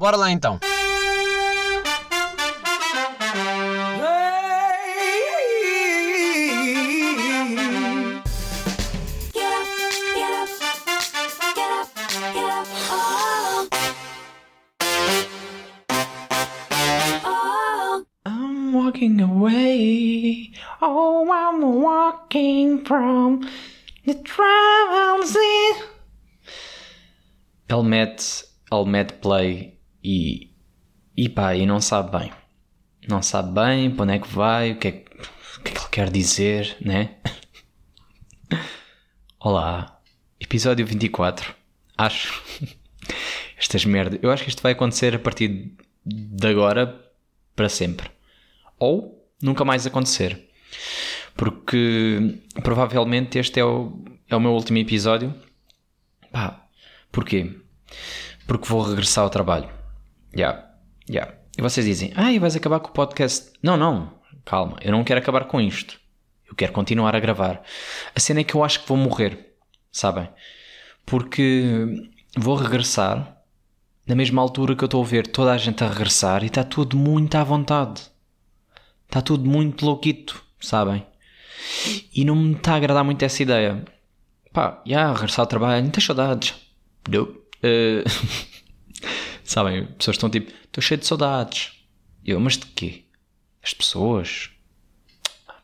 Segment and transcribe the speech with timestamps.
[0.00, 0.58] Bora lá então.
[18.24, 20.50] I'm walking away.
[20.80, 23.46] Oh, I'm walking from
[24.06, 25.74] the travels in.
[27.68, 30.50] Ele mete, ele mete play e,
[31.16, 32.32] e pá, e não sabe bem.
[33.08, 35.80] Não sabe bem para onde é que vai, o que é, o que, é que
[35.80, 37.16] ele quer dizer, né?
[39.38, 40.00] Olá,
[40.38, 41.54] episódio 24.
[41.96, 42.42] Acho.
[43.56, 44.20] Estas merdas.
[44.22, 45.72] Eu acho que isto vai acontecer a partir
[46.04, 46.98] de agora
[47.54, 48.10] para sempre.
[48.78, 50.48] Ou nunca mais acontecer.
[51.34, 55.34] Porque provavelmente este é o, é o meu último episódio.
[56.30, 56.66] Pá,
[57.10, 57.54] porquê?
[58.46, 59.79] Porque vou regressar ao trabalho.
[60.34, 60.70] Já,
[61.08, 61.34] já.
[61.58, 63.52] E vocês dizem, ah, e vais acabar com o podcast?
[63.62, 64.12] Não, não,
[64.44, 66.00] calma, eu não quero acabar com isto.
[66.48, 67.62] Eu quero continuar a gravar.
[68.14, 69.54] A cena é que eu acho que vou morrer,
[69.92, 70.28] sabem?
[71.06, 73.36] Porque vou regressar
[74.06, 76.64] na mesma altura que eu estou a ver toda a gente a regressar e está
[76.64, 78.02] tudo muito à vontade.
[79.06, 81.06] Está tudo muito louquito, sabem?
[82.12, 83.84] E não me está a agradar muito essa ideia.
[84.52, 86.54] Pá, já, regressar ao trabalho, não tens saudades?
[87.08, 87.28] Não.
[87.62, 88.02] Eh,
[89.50, 91.72] sabem, as pessoas estão tipo, estou cheio de saudades.
[92.24, 93.04] Eu, mas de quê?
[93.62, 94.50] As pessoas?
[95.48, 95.56] Ah.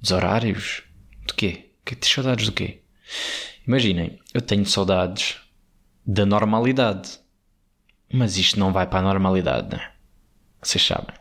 [0.00, 0.82] Dos horários?
[1.26, 1.70] De quê?
[1.84, 2.82] Que tens saudades do quê?
[3.66, 5.36] Imaginem, eu tenho saudades
[6.04, 7.18] da normalidade.
[8.12, 9.92] Mas isto não vai para a normalidade, né?
[10.60, 11.16] Vocês sabem.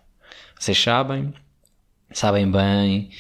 [0.60, 1.34] Vocês sabem,
[2.12, 3.12] sabem bem.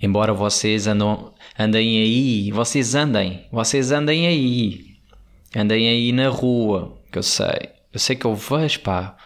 [0.00, 4.96] Embora vocês andam, andem aí, vocês andem, vocês andem aí.
[5.56, 7.77] Andem aí na rua, que eu sei.
[7.92, 9.16] Eu sei que eu vejo, pá.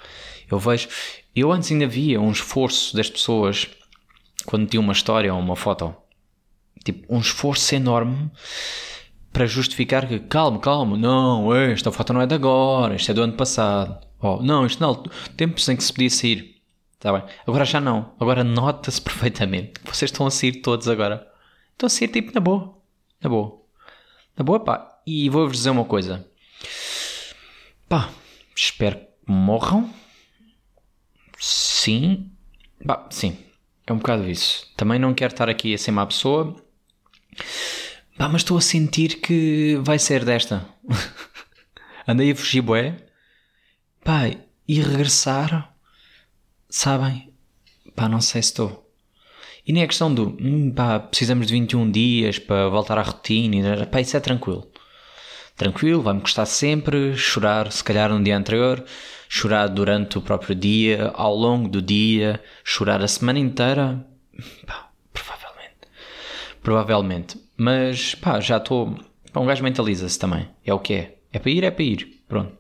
[0.51, 0.89] Eu vejo.
[1.35, 3.69] Eu antes ainda via um esforço das pessoas
[4.45, 5.95] quando tinha uma história ou uma foto.
[6.85, 8.31] Tipo, um esforço enorme
[9.33, 13.23] para justificar que, calma, calma, não, esta foto não é de agora, isto é do
[13.23, 13.99] ano passado.
[14.21, 15.03] Oh, não, isto não,
[15.37, 16.53] tempos em que se podia sair.
[16.99, 17.25] Tá bem.
[17.47, 18.13] Agora já não.
[18.21, 21.27] Agora nota-se perfeitamente que vocês estão a sair todos agora.
[21.73, 22.79] Estão a sair tipo na boa.
[23.21, 23.61] Na boa.
[24.37, 25.01] Na boa, pá.
[25.05, 26.25] E vou-vos dizer uma coisa.
[27.89, 28.09] Pá,
[28.57, 29.93] espero que morram.
[31.39, 32.31] Sim.
[32.87, 33.37] Pá, sim.
[33.87, 34.73] É um bocado isso.
[34.77, 36.57] Também não quero estar aqui a ser má pessoa.
[38.17, 40.69] Pá, mas estou a sentir que vai ser desta.
[42.07, 42.97] Andei a fugir, bué.
[44.05, 44.31] Pá,
[44.67, 45.75] e regressar,
[46.69, 47.33] sabem?
[47.95, 48.83] Pá, não sei se estou.
[49.67, 53.87] E nem a questão do, hum, pá, precisamos de 21 dias para voltar à rotina.
[53.87, 54.72] Pá, isso é tranquilo.
[55.57, 58.85] Tranquilo, vai-me custar sempre chorar, se calhar no dia anterior,
[59.29, 64.05] chorar durante o próprio dia, ao longo do dia, chorar a semana inteira.
[64.67, 65.89] Pá, provavelmente.
[66.63, 67.41] Provavelmente.
[67.57, 68.97] Mas, pá, já estou.
[69.35, 70.49] Um gajo mentaliza-se também.
[70.65, 71.19] É o que é.
[71.33, 72.23] É para ir, é para ir.
[72.29, 72.57] Pronto.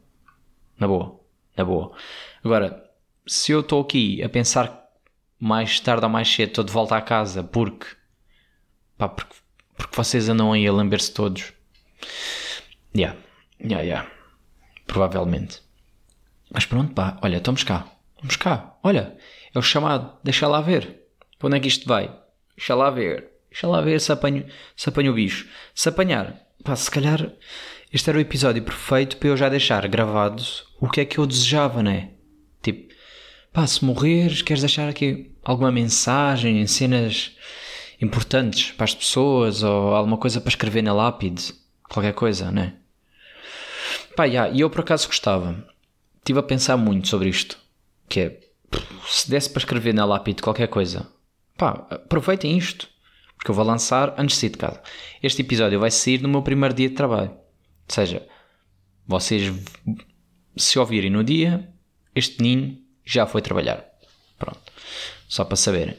[0.78, 1.20] Na boa.
[1.56, 1.92] Na boa.
[2.44, 2.82] Agora,
[3.26, 4.82] se eu estou aqui a pensar que
[5.38, 7.86] mais tarde ou mais cedo estou de volta à casa porque.
[8.96, 9.34] pá, porque,
[9.76, 11.52] porque vocês andam aí a lamber-se todos.
[12.94, 13.16] Ya.
[13.58, 14.06] Ya, ya.
[14.86, 15.62] Provavelmente.
[16.50, 17.18] Mas pronto, pá.
[17.22, 17.86] Olha, estamos cá.
[18.18, 18.76] Vamos cá.
[18.82, 19.16] Olha,
[19.54, 20.18] é o chamado.
[20.22, 21.02] Deixa lá ver.
[21.38, 22.14] Para onde é que isto vai?
[22.56, 23.30] Deixa lá ver.
[23.50, 25.48] Deixa lá ver se apanho, se apanho o bicho.
[25.74, 27.32] Se apanhar, pá, se calhar
[27.92, 30.42] este era o episódio perfeito para eu já deixar gravado
[30.80, 32.12] o que é que eu desejava, né?
[32.62, 32.94] Tipo,
[33.52, 37.36] pá, se morreres, queres deixar aqui alguma mensagem, cenas
[38.00, 41.52] importantes para as pessoas ou alguma coisa para escrever na lápide,
[41.90, 42.76] qualquer coisa, né?
[44.16, 45.66] Pá, yeah, e eu por acaso gostava.
[46.18, 47.58] Estive a pensar muito sobre isto.
[48.08, 48.40] Que é,
[49.06, 51.08] se desse para escrever na lápide qualquer coisa,
[51.56, 52.88] pá, aproveitem isto.
[53.36, 54.80] Porque eu vou lançar antes de sair de casa.
[55.22, 57.30] Este episódio vai sair no meu primeiro dia de trabalho.
[57.30, 58.26] Ou seja,
[59.06, 59.52] vocês,
[60.56, 61.68] se ouvirem no dia,
[62.14, 63.84] este menino já foi trabalhar.
[64.38, 64.60] Pronto.
[65.28, 65.96] Só para saberem.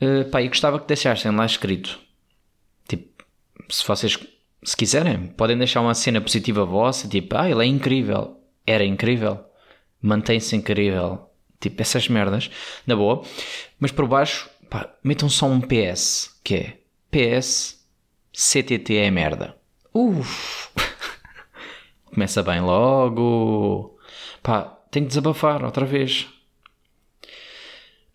[0.00, 2.00] Uh, pá, eu gostava que deixassem lá escrito.
[2.88, 3.24] Tipo,
[3.68, 4.18] se vocês,
[4.62, 7.08] se quiserem, podem deixar uma cena positiva vossa.
[7.08, 8.40] Tipo, ah, ele é incrível.
[8.66, 9.40] Era incrível.
[10.00, 11.28] Mantém-se incrível.
[11.60, 12.50] Tipo, essas merdas.
[12.86, 13.22] Na boa.
[13.78, 16.38] Mas por baixo, pá, metam só um PS.
[16.44, 16.78] Que é
[17.10, 17.82] PS
[18.32, 19.56] CTT é merda.
[19.92, 20.70] Uff.
[22.06, 23.98] Começa bem logo.
[24.42, 26.28] Pá, tenho que desabafar outra vez.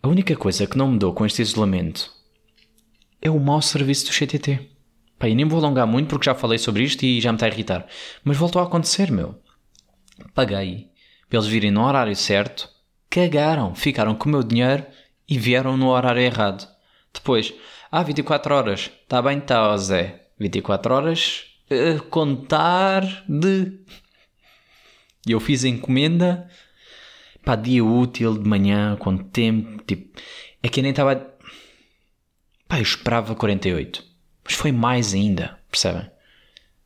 [0.02, 2.12] A única coisa que não mudou com este isolamento
[3.20, 4.77] é o mau serviço do CTT.
[5.18, 7.46] Pá, e nem vou alongar muito porque já falei sobre isto e já me está
[7.46, 7.86] a irritar.
[8.22, 9.40] Mas voltou a acontecer, meu.
[10.34, 10.88] Paguei
[11.28, 12.68] para eles virem no horário certo,
[13.10, 14.86] cagaram, ficaram com o meu dinheiro
[15.28, 16.66] e vieram no horário errado.
[17.12, 17.52] Depois,
[17.90, 20.24] ah, 24 horas, está bem, está, Zé.
[20.38, 23.80] 24 horas, uh, contar de.
[25.26, 26.48] Eu fiz a encomenda,
[27.44, 30.18] pá, dia útil, de manhã, com tempo, tipo.
[30.62, 31.16] É que eu nem estava.
[32.68, 34.04] Pá, eu esperava 48.
[34.48, 36.10] Mas foi mais ainda, percebem?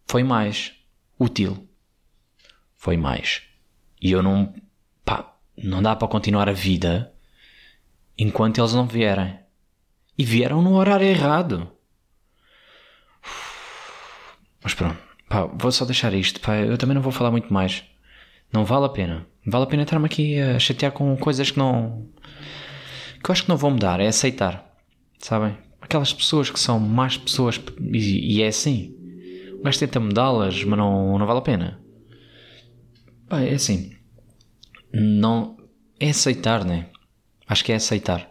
[0.04, 0.72] Foi mais
[1.16, 1.68] útil.
[2.76, 3.42] Foi mais.
[4.00, 4.52] E eu não.
[5.04, 7.14] pá, não dá para continuar a vida
[8.18, 9.38] enquanto eles não vierem.
[10.18, 11.70] E vieram no horário errado.
[14.60, 14.98] Mas pronto,
[15.28, 17.84] pá, vou só deixar isto, pá, eu também não vou falar muito mais.
[18.52, 19.24] Não vale a pena.
[19.46, 22.08] Vale a pena estar-me aqui a chatear com coisas que não.
[23.22, 24.68] que eu acho que não vão mudar, é aceitar.
[25.20, 25.56] Sabem?
[25.92, 27.60] Aquelas pessoas que são más pessoas
[27.92, 28.96] e, e é assim.
[29.60, 31.82] O gajo tenta mudá-las, mas não, não vale a pena.
[33.30, 33.94] É assim.
[34.90, 35.54] Não.
[36.00, 36.86] É aceitar, né?
[37.46, 38.26] Acho que é aceitar.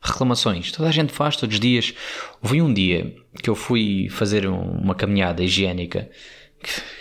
[0.00, 0.70] Reclamações.
[0.70, 1.92] Toda a gente faz todos os dias.
[2.40, 3.12] Houve um dia
[3.42, 6.08] que eu fui fazer uma caminhada higiênica.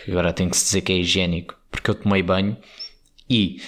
[0.08, 2.58] Agora tem que se dizer que é higiênico, porque eu tomei banho.
[3.30, 3.62] E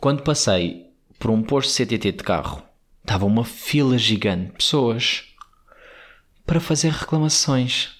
[0.00, 0.88] quando passei
[1.20, 2.64] por um posto CTT de carro,
[3.00, 5.28] estava uma fila gigante de pessoas
[6.48, 7.90] para fazer reclamações.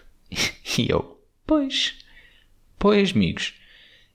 [0.78, 1.94] e eu, pois,
[2.78, 3.54] pois, amigos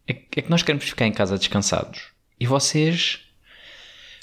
[0.08, 3.22] é, é que nós queremos ficar em casa descansados e vocês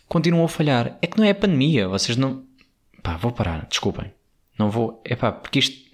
[0.07, 0.97] continuam a falhar.
[1.03, 2.47] É que não é a pandemia, vocês não.
[3.03, 4.15] Pá, vou parar, desculpem.
[4.57, 5.03] Não vou.
[5.05, 5.91] É pá, porque isto,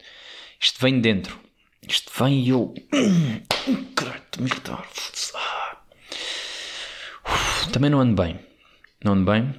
[0.60, 1.40] isto vem dentro.
[1.88, 2.74] Isto vem e eu.
[4.36, 4.86] Irritar.
[7.72, 8.38] Também não ando bem.
[9.02, 9.54] Não ando bem.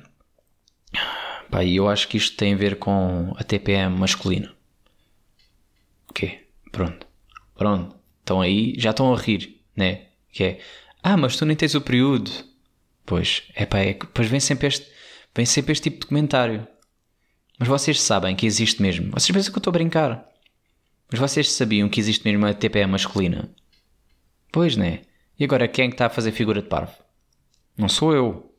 [1.56, 4.54] Pá, e eu acho que isto tem a ver com a TPM masculina.
[6.10, 6.42] O quê?
[6.70, 7.08] Pronto.
[7.56, 7.96] Pronto.
[8.20, 10.08] Estão aí, já estão a rir, né?
[10.34, 10.60] Que é,
[11.02, 12.30] ah, mas tu nem tens o período.
[13.06, 14.86] Pois, epá, é que vem sempre este,
[15.34, 16.68] vem sempre este tipo de comentário.
[17.58, 19.12] Mas vocês sabem que existe mesmo.
[19.12, 20.26] Vocês pensam que eu estou a brincar.
[21.10, 23.50] Mas vocês sabiam que existe mesmo a TPE masculina?
[24.52, 25.04] Pois, né?
[25.40, 26.98] E agora quem é que está a fazer figura de parvo?
[27.78, 28.54] Não sou eu.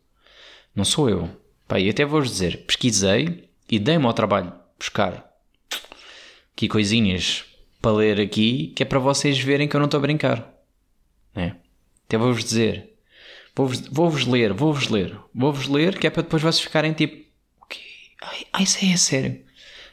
[0.75, 1.46] Não sou eu.
[1.69, 5.27] Pá, e até vou-vos dizer, pesquisei e dei-me ao trabalho buscar
[6.57, 7.45] aqui coisinhas
[7.83, 10.55] para ler aqui, que é para vocês verem que eu não estou a brincar.
[11.35, 11.57] Né?
[12.07, 12.95] Até vou-vos dizer.
[13.55, 15.19] Vou-vos vou ler, vou-vos ler.
[15.35, 17.25] Vou-vos ler, que é para depois vocês ficarem tipo.
[17.63, 17.83] Okay.
[18.23, 19.41] Ai, ai, isso aí é sério.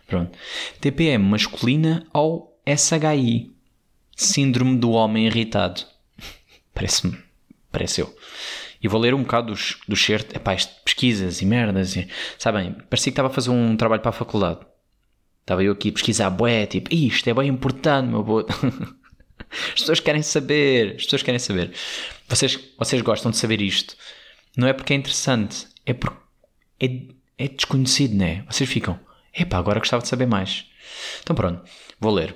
[0.08, 0.38] Pronto.
[0.80, 3.52] TPM masculina ou SHI.
[4.16, 5.81] Síndrome do homem irritado.
[6.74, 7.18] Parece-me.
[7.72, 8.16] Parece eu.
[8.83, 10.35] E vou ler um bocado dos, dos certos.
[10.35, 11.95] Epá, isto, pesquisas e merdas.
[11.95, 12.07] E,
[12.38, 14.59] sabem, parecia que estava a fazer um trabalho para a faculdade.
[15.39, 18.45] Estava eu aqui a pesquisar, bué, tipo, isto é bem importante, meu boa.
[19.50, 20.95] As pessoas querem saber.
[20.97, 21.71] As pessoas querem saber.
[22.27, 23.95] Vocês, vocês gostam de saber isto.
[24.57, 25.68] Não é porque é interessante.
[25.85, 26.18] É porque
[26.80, 28.44] é, é desconhecido, né?
[28.50, 29.00] Vocês ficam.
[29.33, 30.65] Epá, agora gostava de saber mais.
[31.21, 31.63] Então pronto.
[32.00, 32.35] Vou ler.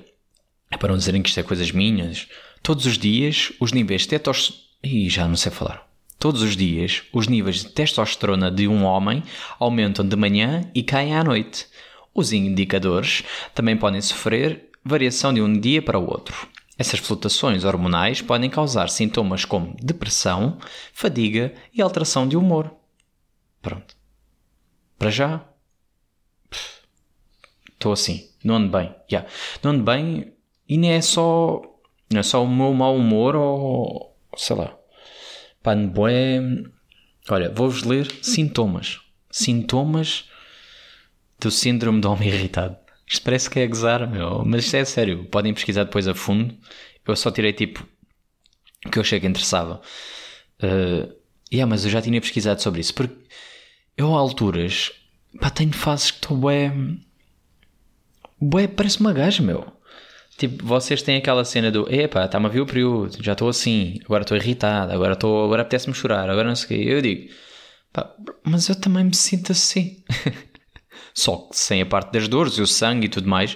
[0.72, 2.28] É para não dizerem que isto é coisas minhas.
[2.64, 4.68] Todos os dias, os níveis testosterona...
[4.84, 5.87] Ih, já não sei falar.
[6.20, 9.24] Todos os dias, os níveis de testosterona de um homem
[9.60, 11.68] aumentam de manhã e caem à noite.
[12.14, 13.24] Os indicadores
[13.54, 16.48] também podem sofrer variação de um dia para o outro.
[16.76, 20.58] Essas flutuações hormonais podem causar sintomas como depressão,
[20.94, 22.74] fadiga e alteração de humor.
[23.62, 23.96] Pronto.
[24.98, 25.46] Para já,
[27.74, 28.30] estou assim.
[28.44, 28.96] Não ando bem.
[29.12, 29.30] Yeah.
[29.62, 30.34] Não ando bem
[30.68, 31.62] e nem é só,
[32.12, 34.77] não é só o meu mau humor ou sei lá.
[35.62, 35.74] Pá,
[36.10, 36.40] é...
[37.30, 39.00] Olha, vou-vos ler sintomas.
[39.30, 40.30] Sintomas
[41.40, 42.78] do síndrome do homem irritado.
[43.06, 44.44] Isto parece que é gozar, meu.
[44.46, 45.26] Mas isto é sério.
[45.26, 46.56] Podem pesquisar depois a fundo.
[47.06, 47.88] Eu só tirei tipo
[48.86, 49.82] o que eu achei que interessava.
[50.62, 51.14] Uh,
[51.52, 52.94] yeah, mas eu já tinha pesquisado sobre isso.
[52.94, 53.16] Porque
[53.96, 54.92] eu, a alturas,
[55.40, 56.72] pá, tenho fases que estou bué.
[58.40, 59.77] bué, parece uma gaja, meu.
[60.38, 64.00] Tipo, vocês têm aquela cena do epá, está-me a ver o período, já estou assim,
[64.06, 66.90] agora estou irritado, agora estou, agora apetece-me chorar, agora não sei o quê.
[66.90, 67.34] Eu digo,
[67.92, 70.04] pá, mas eu também me sinto assim.
[71.12, 73.56] só que sem a parte das dores e o sangue e tudo mais.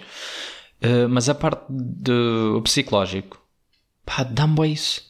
[0.83, 3.39] Uh, mas a parte do psicológico,
[4.03, 5.03] pá, dá-me isso.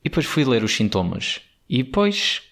[0.00, 1.40] E depois fui ler os sintomas.
[1.68, 2.42] E depois,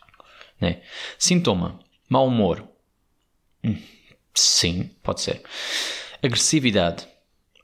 [0.61, 0.83] né?
[1.19, 2.67] Sintoma: mau humor.
[3.65, 3.77] Hum,
[4.33, 5.43] sim, pode ser.
[6.23, 7.09] Agressividade.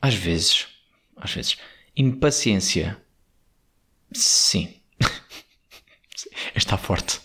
[0.02, 0.77] Às vezes.
[1.20, 1.56] Às vezes.
[1.96, 3.00] Impaciência.
[4.12, 4.75] Sim.
[6.54, 7.20] Está forte.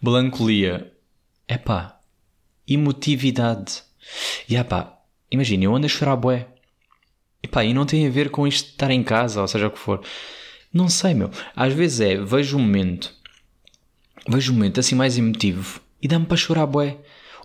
[0.00, 0.92] Melancolia.
[1.48, 2.00] Epá,
[2.66, 3.82] emotividade.
[4.48, 4.98] E ah pá,
[5.30, 6.48] imagina, eu ando a chorar bué.
[7.42, 9.66] E pá, e não tem a ver com isto de estar em casa, ou seja
[9.66, 10.04] o que for.
[10.72, 11.30] Não sei, meu.
[11.54, 13.14] Às vezes é, vejo um momento
[14.28, 16.98] vejo um momento assim mais emotivo e dá-me para chorar, bué.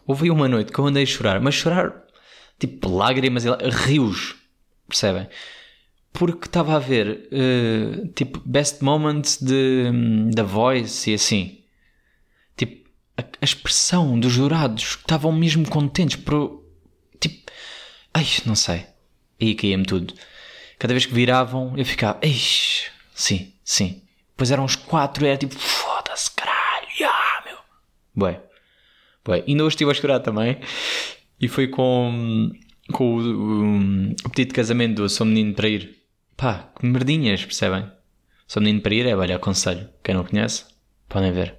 [0.05, 1.93] Houve uma noite que eu andei a chorar, mas chorar
[2.59, 3.49] tipo lágrimas e
[3.85, 4.35] rios,
[4.87, 5.27] percebem?
[6.17, 9.91] Porque estava a ver uh, tipo best moments de
[10.33, 11.59] da Voice e assim.
[12.55, 16.63] Tipo, a, a expressão dos jurados estavam mesmo contentes por
[17.19, 17.51] tipo,
[18.11, 18.87] ai, não sei.
[19.39, 20.11] Aí caía-me tudo.
[20.79, 24.01] Cada vez que viravam, eu ficava, eixe, sim, sim.
[24.31, 27.57] Depois eram os quatro era tipo, foda-se, caralho, yeah, meu.
[28.15, 28.41] Bué,
[29.23, 29.43] bué.
[29.47, 30.57] Ainda hoje estive a chorar também.
[31.39, 32.51] E foi com,
[32.91, 35.96] com o, o, o pedido de casamento do Sou Menino para ir.
[36.37, 37.91] Pá, que merdinhas, percebem?
[38.47, 39.89] Sou Menino para ir é, olha, aconselho.
[40.03, 40.65] Quem não conhece,
[41.09, 41.57] podem ver.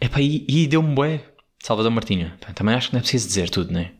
[0.00, 1.24] Epá, e, e deu-me bué.
[1.58, 2.38] Salvador Martinha.
[2.54, 3.92] Também acho que não é preciso dizer tudo, né?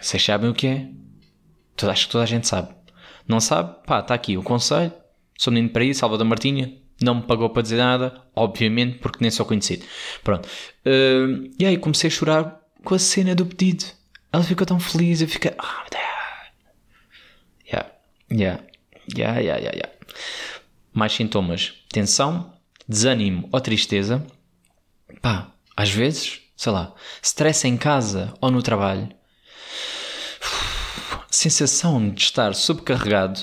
[0.00, 0.88] Vocês sabem o que é?
[1.88, 2.74] Acho que toda a gente sabe.
[3.28, 3.86] Não sabe?
[3.86, 4.92] Pá, está aqui o conselho.
[5.38, 6.74] Sou menino para ir, Salvador Martinha.
[7.00, 9.84] Não me pagou para dizer nada, obviamente, porque nem sou conhecido.
[10.24, 10.48] Pronto.
[10.86, 13.84] Uh, e aí comecei a chorar com a cena do pedido.
[14.32, 15.52] Ela ficou tão feliz, eu fiquei.
[15.58, 15.94] Ah, oh,
[17.66, 17.90] yeah.
[18.30, 18.64] yeah,
[19.16, 19.92] yeah, yeah, yeah, yeah.
[20.92, 22.52] Mais sintomas: tensão,
[22.88, 24.24] desânimo ou tristeza.
[25.20, 29.08] Pá, às vezes, sei lá, stress em casa ou no trabalho
[31.30, 33.40] sensação de estar subcarregado,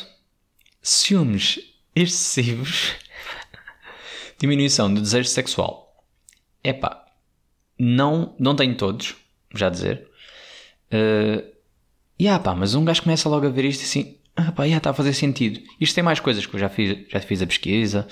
[0.81, 1.59] ciúmes
[1.95, 2.93] excessivos,
[4.39, 6.05] diminuição do desejo sexual.
[6.63, 7.05] Epá,
[7.77, 9.15] não, não tenho todos,
[9.53, 10.07] já dizer.
[10.93, 11.43] Uh,
[12.19, 14.89] yeah, pá, mas um gajo começa logo a ver isto assim, ah pá, yeah, está
[14.91, 15.59] a fazer sentido.
[15.79, 18.07] Isto tem mais coisas que eu já fiz, já fiz a pesquisa,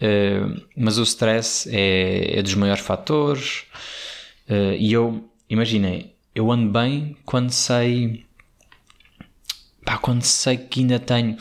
[0.00, 3.64] uh, mas o stress é, é dos maiores fatores.
[4.48, 8.24] Uh, e eu, imaginem, eu ando bem quando sei
[9.84, 11.36] Pá, quando sei que ainda tenho.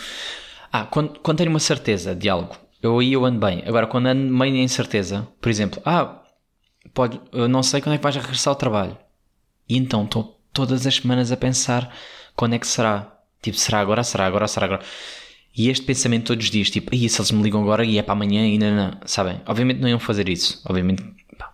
[0.72, 3.64] Ah, quando, quando tenho uma certeza de algo, eu aí eu ando bem.
[3.66, 6.24] Agora, quando ando meio em incerteza, por exemplo, ah,
[6.94, 8.98] pode, eu não sei quando é que vais regressar ao trabalho.
[9.70, 11.94] E então estou todas as semanas a pensar
[12.36, 13.18] quando é que será.
[13.42, 14.82] Tipo, será agora, será agora, será agora.
[15.56, 18.04] E este pensamento todos os dias, tipo, e se eles me ligam agora e é
[18.04, 19.42] para amanhã e ainda não, sabem?
[19.46, 20.62] Obviamente não iam fazer isso.
[20.66, 21.04] Obviamente,
[21.38, 21.54] pá,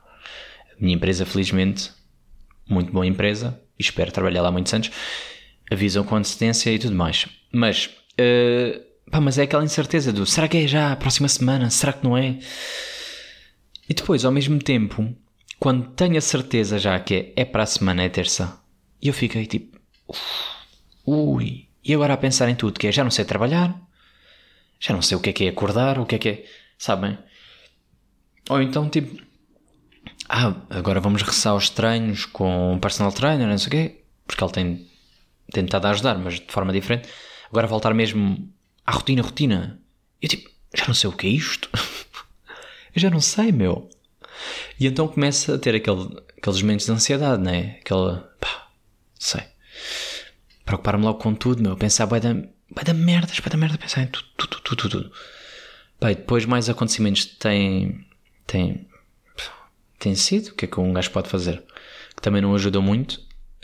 [0.80, 1.92] minha empresa, felizmente,
[2.70, 4.92] muito boa empresa, e espero trabalhar lá muitos anos
[5.70, 7.28] avisam com antecedência e tudo mais.
[7.52, 11.70] Mas, uh, pá, mas é aquela incerteza do será que é já a próxima semana?
[11.70, 12.40] Será que não é?
[13.90, 15.14] E depois, ao mesmo tempo,
[15.60, 18.60] quando tenho a certeza já que é, é para a semana, é terça,
[19.02, 19.80] e eu fiquei tipo,
[21.06, 23.74] ui, e agora a pensar em tudo, que é já não sei trabalhar,
[24.80, 26.46] já não sei o que é que é acordar, o que é que é,
[26.78, 27.18] sabem?
[28.50, 29.22] Ou então tipo,
[30.30, 34.44] ah, agora vamos regressar aos treinos com o personal trainer, não sei o quê, porque
[34.44, 34.88] ele tem
[35.52, 37.08] tentado ajudar, mas de forma diferente.
[37.50, 38.52] Agora voltar mesmo
[38.86, 39.80] à rotina, rotina.
[40.22, 41.70] Eu tipo, já não sei o que é isto.
[42.94, 43.90] eu já não sei, meu.
[44.80, 47.78] E então começa a ter aquele, aqueles momentos de ansiedade, né?
[47.80, 48.68] Aquela, pá,
[49.18, 49.44] sei.
[50.68, 51.78] Preocupar-me logo com tudo, meu.
[51.78, 52.36] Pensar, vai dar,
[52.70, 54.90] vai dar merdas, vai dar merda, pensar em tudo, tudo, tudo, tudo.
[54.90, 55.12] tudo.
[55.98, 58.06] Pá, depois mais acontecimentos têm,
[58.46, 58.86] têm,
[59.98, 61.64] têm sido, o que é que um gajo pode fazer?
[62.14, 63.14] Que também não ajudou muito.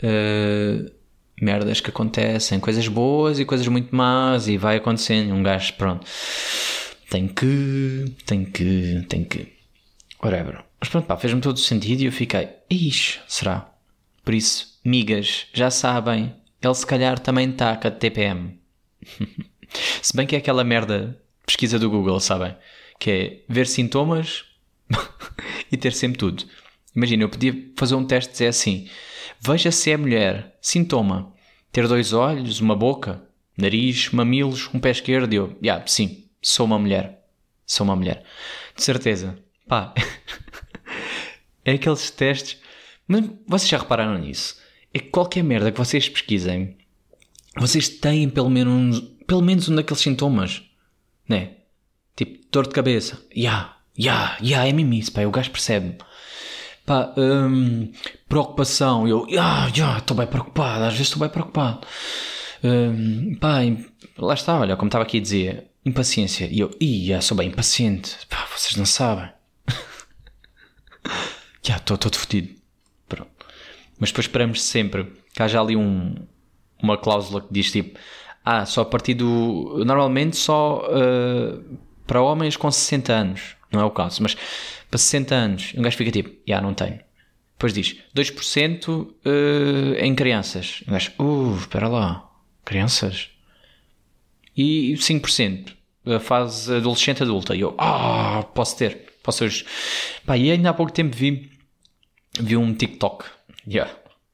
[0.02, 0.90] Uh,
[1.38, 5.34] merdas que acontecem, coisas boas e coisas muito más, e vai acontecendo.
[5.34, 6.06] Um gajo, pronto,
[7.10, 9.52] tem que, tem que, tem que,
[10.22, 10.64] whatever.
[10.80, 13.70] Mas pronto, pá, fez-me todo o sentido e eu fiquei, ixi, será?
[14.24, 16.34] Por isso, migas, já sabem,
[16.66, 18.58] ele se calhar também taca TPM.
[20.02, 22.56] se bem que é aquela merda pesquisa do Google, sabem?
[22.98, 24.44] Que é ver sintomas
[25.70, 26.44] e ter sempre tudo.
[26.94, 28.88] Imagina, eu podia fazer um teste e dizer assim:
[29.40, 31.32] veja se é mulher, sintoma,
[31.72, 33.22] ter dois olhos, uma boca,
[33.56, 35.32] nariz, mamilos, um pé esquerdo.
[35.32, 37.24] E eu, yeah, sim, sou uma mulher.
[37.66, 38.24] Sou uma mulher.
[38.76, 39.38] De certeza.
[39.66, 39.94] Pá.
[41.64, 42.60] é aqueles testes.
[43.08, 44.62] Mas vocês já repararam nisso?
[44.94, 46.76] É que qualquer merda que vocês pesquisem,
[47.58, 50.62] vocês têm pelo menos, pelo menos um daqueles sintomas.
[51.28, 51.56] Né?
[52.16, 53.20] Tipo, dor de cabeça.
[53.36, 55.26] Ya, ya, ya, é mesmo isso, pá.
[55.26, 55.98] O gajo percebe
[56.84, 57.92] pá, hum,
[58.28, 59.08] preocupação.
[59.08, 61.86] Eu, ah, já, estou bem preocupado, às vezes estou bem preocupado.
[62.62, 63.58] Hum, pá,
[64.18, 66.46] lá está, olha, como estava aqui a dizer, impaciência.
[66.46, 68.16] E eu, ia, sou bem impaciente.
[68.28, 69.30] Pá, vocês não sabem.
[71.62, 72.54] já, estou todo fodido.
[73.98, 76.14] Mas depois esperamos sempre que haja ali um,
[76.82, 77.98] uma cláusula que diz tipo,
[78.44, 79.82] ah, só a partir do.
[79.86, 84.36] Normalmente só uh, para homens com 60 anos, não é o caso, mas
[84.90, 87.00] para 60 anos, um gajo fica tipo, já yeah, não tenho.
[87.56, 90.82] Depois diz 2% uh, eh, em crianças.
[90.86, 92.30] Um gajo, uh, espera lá,
[92.64, 93.30] crianças.
[94.56, 95.72] E 5%
[96.06, 97.54] a fase adolescente adulta.
[97.54, 99.14] E eu, ah, posso ter.
[99.24, 99.64] Vocês...
[100.26, 101.50] Pá, e ainda há pouco tempo vi,
[102.38, 103.24] vi um TikTok.
[103.66, 103.90] Yeah.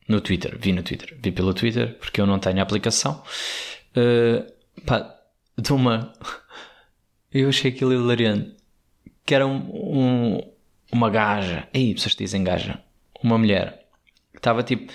[0.09, 0.57] No Twitter.
[0.59, 1.17] Vi no Twitter.
[1.21, 3.23] Vi pelo Twitter, porque eu não tenho a aplicação.
[3.97, 4.51] Uh,
[4.85, 5.15] pá,
[5.57, 6.13] de uma...
[7.33, 8.57] Eu achei aquilo hilariante.
[9.25, 10.41] Que era um, um
[10.93, 11.69] uma gaja.
[11.73, 12.83] Aí, pessoas dizem gaja.
[13.23, 13.87] Uma mulher.
[14.33, 14.93] Que estava tipo...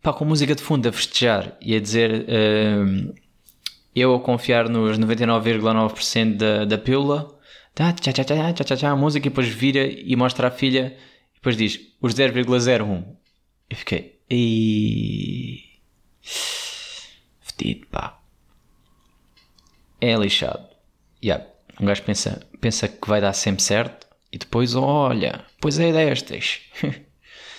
[0.00, 2.26] Pá, com música de fundo a festejar e a dizer...
[2.28, 3.14] Uh,
[3.94, 7.38] eu a confiar nos 99,9% da, da pílula
[7.74, 10.96] tá, tchá, tchá, tchá, tchá, tchá, tchá, música e depois vira e mostra à filha
[11.32, 13.04] e depois diz os 0,01
[13.68, 15.64] e fiquei e
[17.40, 18.20] fedido pá
[20.00, 20.68] é lixado
[21.22, 21.44] yeah.
[21.80, 26.60] um gajo pensa, pensa que vai dar sempre certo e depois olha pois é destas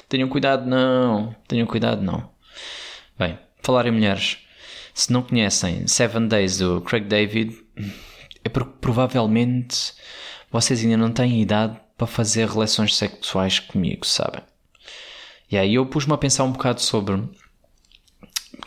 [0.10, 2.30] tenham cuidado não tenham cuidado não
[3.18, 4.40] bem, falar em mulheres
[4.94, 7.58] se não conhecem Seven Days do Craig David
[8.44, 9.94] é porque provavelmente
[10.52, 14.42] vocês ainda não têm idade para fazer relações sexuais comigo, sabem?
[15.56, 17.18] E aí eu pus-me a pensar um bocado sobre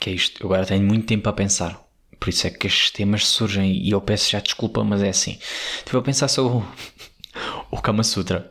[0.01, 0.43] que é isto.
[0.43, 1.79] Eu agora tenho muito tempo a pensar.
[2.19, 5.39] Por isso é que estes temas surgem e eu peço já desculpa, mas é assim.
[5.77, 6.67] Estive a pensar sobre o,
[7.71, 8.51] o Kama Sutra.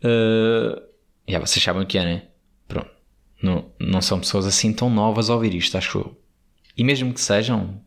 [0.00, 0.78] Uh,
[1.26, 2.28] já vocês sabem o que é, né?
[2.68, 2.90] Pronto.
[3.42, 6.22] Não, não são pessoas assim tão novas a ouvir isto, acho eu.
[6.76, 7.80] E mesmo que sejam,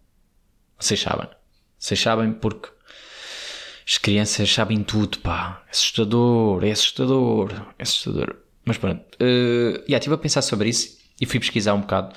[0.80, 1.30] vocês sabem.
[1.78, 2.72] Vocês sabem porque
[3.86, 5.64] as crianças sabem tudo, pá.
[5.68, 8.47] É assustador, é assustador, é assustador.
[8.68, 12.14] Mas pronto, uh, yeah, estive a pensar sobre isso e fui pesquisar um bocado.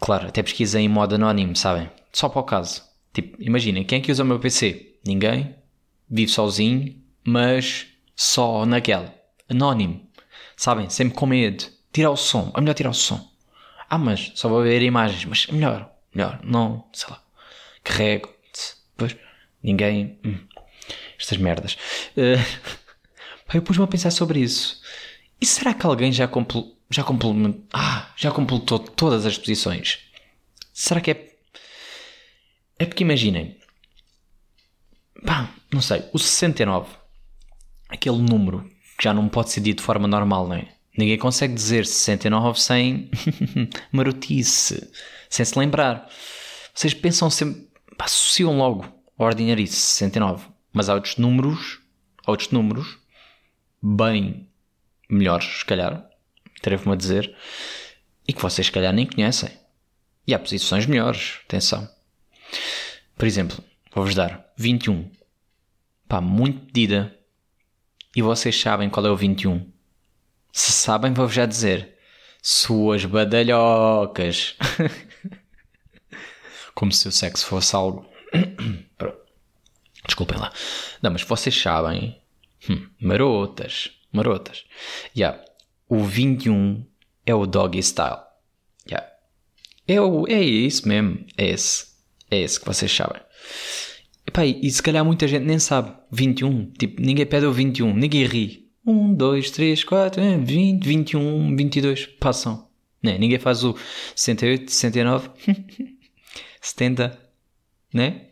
[0.00, 1.90] Claro, até pesquisei em modo anónimo, sabem?
[2.12, 2.82] Só para o caso.
[3.12, 4.96] Tipo, imaginem, quem é que usa o meu PC?
[5.06, 5.54] Ninguém.
[6.08, 7.86] Vive sozinho, mas
[8.16, 9.14] só naquela.
[9.48, 10.08] Anónimo.
[10.56, 10.88] Sabem?
[10.88, 11.64] Sempre com medo.
[11.92, 12.52] Tirar o som.
[12.56, 13.28] É melhor tirar o som.
[13.88, 15.24] Ah, mas só vou ver imagens.
[15.26, 15.90] Mas é melhor.
[16.14, 16.40] Melhor.
[16.42, 17.22] Não, sei lá.
[17.84, 18.30] Carrego
[18.96, 19.16] Pois,
[19.62, 20.18] ninguém.
[20.24, 20.38] Hum,
[21.18, 21.76] estas merdas.
[23.52, 24.80] Uh, eu pus-me a pensar sobre isso.
[25.40, 30.00] E será que alguém já, compl já, complementou, ah, já completou todas as posições?
[30.72, 31.36] Será que é.
[32.78, 33.56] É porque imaginem.
[35.24, 36.04] Pá, não sei.
[36.12, 36.90] O 69.
[37.88, 40.68] Aquele número que já não pode ser dito de forma normal, não é?
[40.96, 43.10] Ninguém consegue dizer 69 sem
[43.90, 44.90] marotice,
[45.28, 46.08] sem se lembrar.
[46.74, 50.46] Vocês pensam sempre pá, associam logo Ordinary 69.
[50.72, 51.80] Mas há outros números,
[52.26, 52.98] outros números,
[53.82, 54.49] bem
[55.12, 56.08] melhores, se calhar,
[56.58, 57.34] atrevo-me a dizer,
[58.26, 59.50] e que vocês, se calhar, nem conhecem.
[60.26, 61.88] E há posições melhores, atenção.
[63.16, 65.10] Por exemplo, vou-vos dar 21.
[66.08, 67.16] Pá, muito medida.
[68.14, 69.70] E vocês sabem qual é o 21.
[70.52, 71.96] Se sabem, vou-vos já dizer.
[72.42, 74.56] Suas badalhocas.
[76.74, 78.08] como se o sexo fosse algo.
[80.06, 80.50] Desculpem lá.
[81.02, 82.18] Não, mas vocês sabem.
[82.68, 83.90] Hum, marotas.
[84.12, 84.64] Marotas.
[85.16, 85.42] Yeah.
[85.88, 86.84] O 21
[87.26, 88.20] é o doggy style.
[88.88, 89.06] Yeah.
[89.86, 91.24] É, o, é isso mesmo.
[91.36, 91.86] É esse.
[92.30, 93.20] É esse que vocês sabem.
[94.26, 95.92] Epá, e se calhar muita gente nem sabe.
[96.10, 96.72] 21.
[96.72, 97.94] Tipo, ninguém pede o 21.
[97.94, 98.70] Ninguém ri.
[98.86, 102.06] 1, 2, 3, 4, 20, 21, 22.
[102.06, 102.68] Passam.
[103.02, 103.18] Né?
[103.18, 103.76] Ninguém faz o
[104.14, 105.30] 68, 69.
[106.60, 107.18] 70,
[107.92, 108.26] né?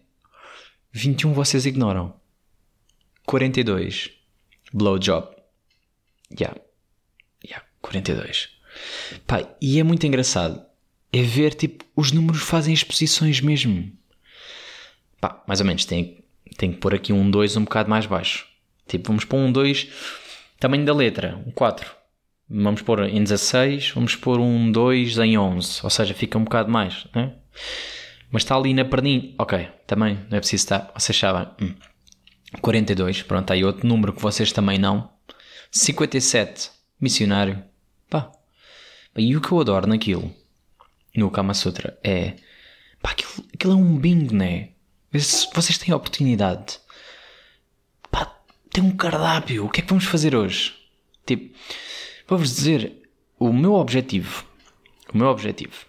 [0.93, 2.15] 21 vocês ignoram.
[3.27, 4.11] 42.
[4.73, 5.38] Blowjob.
[6.33, 6.59] Yeah.
[7.45, 8.49] Yeah, 42.
[9.27, 10.63] Pá, e é muito engraçado.
[11.13, 13.91] É ver, tipo, os números fazem as posições mesmo.
[15.21, 16.25] Pá, mais ou menos, tem,
[16.57, 18.47] tem que pôr aqui um 2 um bocado mais baixo.
[18.87, 19.89] Tipo, vamos pôr um 2,
[20.59, 21.91] tamanho da letra, um 4.
[22.51, 25.81] Vamos pôr em 16, vamos pôr um 2 em 11.
[25.83, 27.35] Ou seja, fica um bocado mais, né?
[28.31, 29.35] Mas está ali na perninha.
[29.39, 30.93] Ok, também não é preciso estar.
[30.95, 31.49] Vocês sabem.
[31.61, 31.75] Hum.
[32.63, 35.11] 42, pronto, aí outro número que vocês também não.
[35.71, 37.63] 57, missionário.
[38.09, 38.31] Pá.
[39.17, 40.35] E o que eu adoro naquilo,
[41.15, 42.37] no Kama Sutra, é.
[43.03, 44.71] Pá, aquilo, aquilo é um bingo, né?
[45.13, 46.79] Vocês têm a oportunidade.
[48.11, 48.37] Pá,
[48.71, 49.67] tem um cardápio.
[49.67, 50.75] O que é que vamos fazer hoje?
[51.27, 51.57] Tipo,
[52.27, 54.45] vou-vos dizer, o meu objetivo.
[55.13, 55.89] O meu objetivo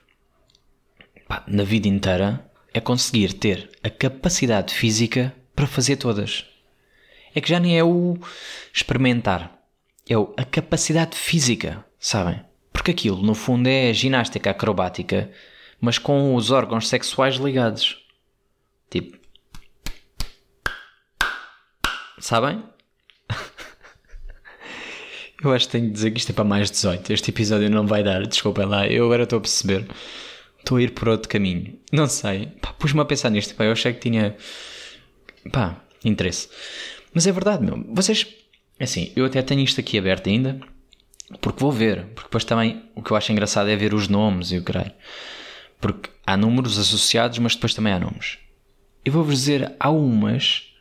[1.29, 6.45] pá, na vida inteira é conseguir ter a capacidade física para fazer todas.
[7.33, 8.17] É que já nem é o
[8.73, 9.58] experimentar,
[10.09, 12.41] é a capacidade física, sabem?
[12.73, 15.29] Porque aquilo, no fundo, é ginástica acrobática,
[15.79, 17.97] mas com os órgãos sexuais ligados.
[18.89, 19.17] Tipo.
[22.19, 22.63] Sabem?
[25.43, 27.13] Eu acho que tenho de dizer que isto é para mais 18.
[27.13, 29.87] Este episódio não vai dar, desculpem lá, eu agora estou a perceber
[30.59, 31.77] estou a ir por outro caminho.
[31.91, 32.51] Não sei.
[32.77, 33.55] Pus-me a pensar nisto.
[33.55, 34.35] Pá, eu achei que tinha.
[35.51, 36.49] Pá, interesse.
[37.13, 37.83] Mas é verdade, meu.
[37.89, 38.27] Vocês.
[38.79, 40.59] Assim, eu até tenho isto aqui aberto ainda.
[41.41, 42.05] Porque vou ver.
[42.07, 44.91] Porque depois também o que eu acho engraçado é ver os nomes e o creio.
[45.79, 48.37] Porque há números associados, mas depois também há nomes.
[49.03, 50.73] Eu vou-vos dizer, há umas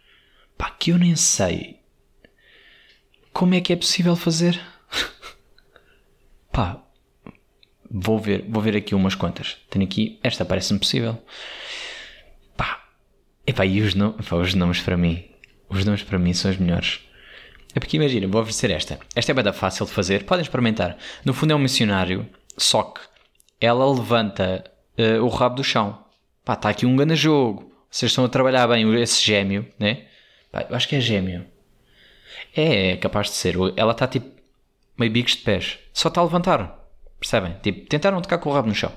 [0.57, 1.79] pá, que eu nem sei
[3.33, 4.61] como é que é possível fazer.
[6.51, 6.83] pá,
[7.89, 9.57] vou ver, vou ver aqui umas quantas.
[9.71, 11.23] Tenho aqui, esta parece-me possível.
[12.57, 12.85] Pá,
[13.47, 15.25] epá, e os, no, pá, os nomes para mim,
[15.69, 17.08] os nomes para mim são os melhores.
[17.75, 18.99] É porque imagina, vou oferecer esta.
[19.15, 20.97] Esta é bem fácil de fazer, podem experimentar.
[21.25, 23.01] No fundo é um missionário, só que
[23.61, 24.65] ela levanta
[24.99, 26.05] uh, o rabo do chão.
[26.45, 27.73] Pá, está aqui um grande jogo.
[27.91, 30.07] Vocês estão a trabalhar bem esse gêmeo, né?
[30.51, 31.45] Pá, eu acho que é gêmeo.
[32.57, 33.55] É, é capaz de ser.
[33.77, 34.31] Ela está tipo
[34.97, 35.79] meio bicos de pés.
[35.93, 36.79] Só está a levantar.
[37.21, 37.57] Percebem?
[37.63, 38.93] Tipo, tentaram tocar com o rabo no chão.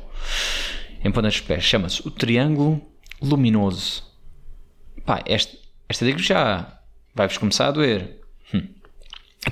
[1.04, 1.64] Em pontas de pés.
[1.64, 2.82] Chama-se o triângulo
[3.22, 4.04] luminoso.
[5.06, 5.58] Pá, esta,
[5.90, 6.80] esta digo já.
[7.14, 8.21] Vai-vos começar a doer.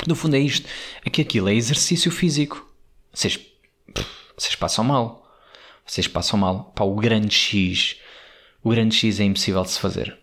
[0.08, 0.68] No fundo é isto.
[1.04, 2.68] É que aquilo é exercício físico.
[3.14, 3.40] Vocês,
[4.38, 5.28] vocês passam mal.
[5.86, 6.66] Vocês passam mal.
[6.76, 7.98] Pá, o grande X.
[8.64, 10.18] O grande X é impossível de se fazer.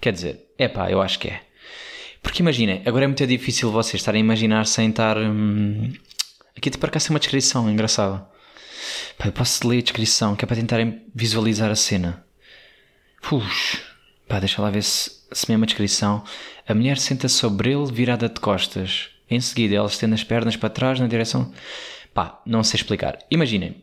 [0.00, 1.42] Quer dizer, é pá, eu acho que é.
[2.22, 5.16] Porque imaginem, agora é muito difícil vocês estarem a imaginar sem estar.
[5.16, 5.92] Hum,
[6.56, 8.26] aqui te parece uma descrição engraçada.
[9.16, 12.24] Pá, eu posso ler a descrição que é para tentarem visualizar a cena.
[13.20, 13.82] Puxa,
[14.28, 16.24] pá, deixa lá ver se, se mesmo a descrição.
[16.66, 19.10] A mulher senta sobre ele virada de costas.
[19.30, 21.52] Em seguida, ela estende as pernas para trás na direção.
[22.14, 23.18] Pá, não sei explicar.
[23.30, 23.82] Imaginem,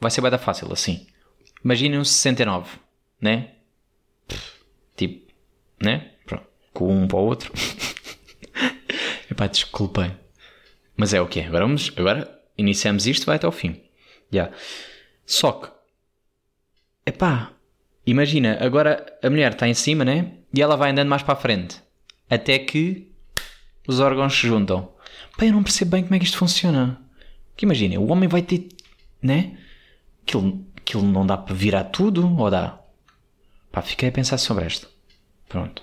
[0.00, 1.06] vai ser bem fácil assim.
[1.64, 2.78] Imaginem um 69,
[3.20, 3.50] né?
[4.96, 5.32] Tipo,
[5.82, 6.10] né?
[6.26, 6.46] Pronto.
[6.72, 7.52] Com um para o outro.
[9.30, 10.16] Epá, desculpem.
[10.96, 11.46] Mas é o que é.
[11.46, 13.82] Agora, vamos, agora iniciamos isto, vai até ao fim.
[14.30, 14.44] Já.
[14.44, 14.56] Yeah.
[15.30, 15.70] Só que,
[17.06, 17.52] epá,
[18.04, 20.39] imagina, agora a mulher está em cima, né?
[20.52, 21.80] E ela vai andando mais para a frente.
[22.28, 23.10] Até que
[23.86, 24.92] os órgãos se juntam.
[25.36, 27.00] Pá, eu não percebo bem como é que isto funciona.
[27.56, 28.68] Que imagina, o homem vai ter,
[29.22, 29.58] né?
[30.22, 32.78] Aquilo, aquilo não dá para virar tudo, ou dá?
[33.72, 34.88] Pá, fiquei a pensar sobre isto.
[35.48, 35.82] Pronto.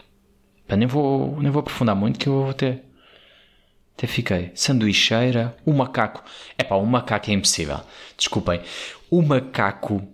[0.67, 2.81] Pá, nem vou, nem vou aprofundar muito que eu vou até...
[3.97, 4.51] Até fiquei.
[4.53, 6.23] Sanduicheira, o macaco.
[6.57, 7.79] É pá, o macaco é impossível.
[8.15, 8.61] Desculpem.
[9.09, 10.07] O macaco...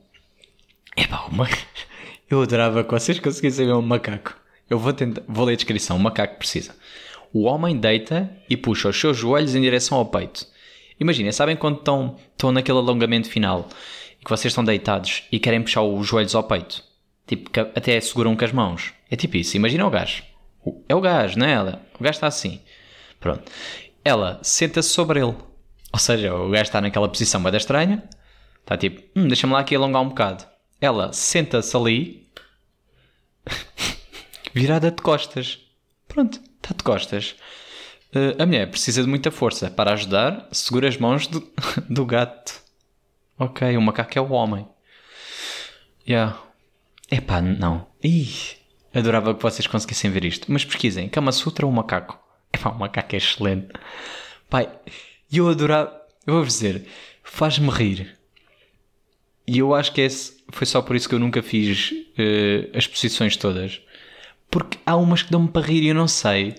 [0.95, 1.67] É pá, o macaco...
[2.29, 4.42] Eu adorava que vocês conseguissem ver um macaco.
[4.73, 5.95] Eu vou, tentar, vou ler a descrição.
[5.95, 6.75] O macaco precisa.
[7.31, 10.47] O homem deita e puxa os seus joelhos em direção ao peito.
[10.99, 13.69] Imaginem, sabem quando estão, estão naquele alongamento final
[14.19, 16.83] e que vocês estão deitados e querem puxar os joelhos ao peito?
[17.27, 18.93] Tipo, até seguram com as mãos.
[19.11, 19.55] É tipo isso.
[19.55, 20.23] Imagina o gajo.
[20.89, 21.85] É o gajo, não é ela?
[21.99, 22.59] O gajo está assim.
[23.19, 23.43] Pronto.
[24.03, 25.35] Ela senta-se sobre ele.
[25.93, 28.03] Ou seja, o gajo está naquela posição bem estranha.
[28.61, 30.43] Está tipo, hum, deixa-me lá aqui alongar um bocado.
[30.81, 32.22] Ela senta-se ali.
[34.53, 35.59] Virada de costas.
[36.07, 37.35] Pronto, está de costas.
[38.15, 40.47] Uh, a mulher precisa de muita força para ajudar.
[40.51, 41.51] Segura as mãos do,
[41.89, 42.61] do gato.
[43.37, 44.67] Ok, o macaco é o homem.
[46.07, 46.39] Yeah.
[47.09, 47.87] Epá, não.
[48.03, 48.31] Ih,
[48.93, 50.51] adorava que vocês conseguissem ver isto.
[50.51, 52.19] Mas pesquisem, Kama Sutra ou macaco?
[52.53, 53.69] Epá, o macaco é excelente.
[54.49, 54.69] Pai,
[55.31, 56.01] eu adorava...
[56.25, 56.87] Eu vou dizer,
[57.23, 58.17] faz-me rir.
[59.45, 62.87] E eu acho que esse foi só por isso que eu nunca fiz uh, as
[62.87, 63.81] posições todas.
[64.53, 66.53] Porque há umas que dão-me para rir e eu não sei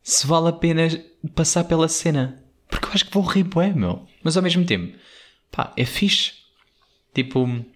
[0.00, 0.86] se vale a pena
[1.34, 2.40] passar pela cena.
[2.70, 4.06] Porque eu acho que vou rir bué, meu.
[4.22, 4.96] Mas ao mesmo tempo,
[5.50, 6.34] pá, é fixe.
[7.12, 7.66] Tipo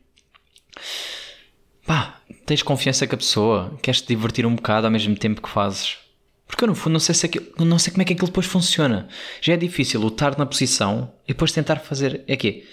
[1.85, 5.48] pá, tens confiança com a pessoa, queres te divertir um bocado ao mesmo tempo que
[5.48, 5.98] fazes.
[6.46, 8.46] Porque eu, no fundo, não sei, se aquilo, não sei como é que aquilo depois
[8.46, 9.09] funciona.
[9.40, 12.22] Já é difícil lutar na posição e depois tentar fazer.
[12.29, 12.64] É que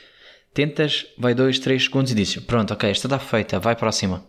[0.54, 4.24] tentas, vai 2, 3 segundos e dizes: Pronto, ok, esta está feita, vai para cima.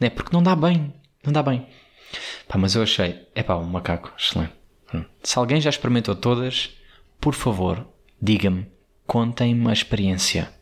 [0.00, 0.10] Não é?
[0.10, 0.92] Porque não dá bem.
[1.24, 1.68] Não dá bem.
[2.48, 4.60] Pá, mas eu achei, é pá, um macaco, excelente.
[5.22, 6.70] Se alguém já experimentou todas,
[7.20, 7.86] por favor,
[8.20, 8.66] diga-me,
[9.06, 10.52] contem-me a experiência.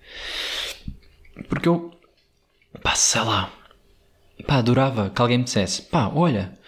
[1.49, 1.99] Porque eu,
[2.83, 3.53] pá, sei lá,
[4.47, 6.59] pá, adorava que alguém me dissesse, pá, olha,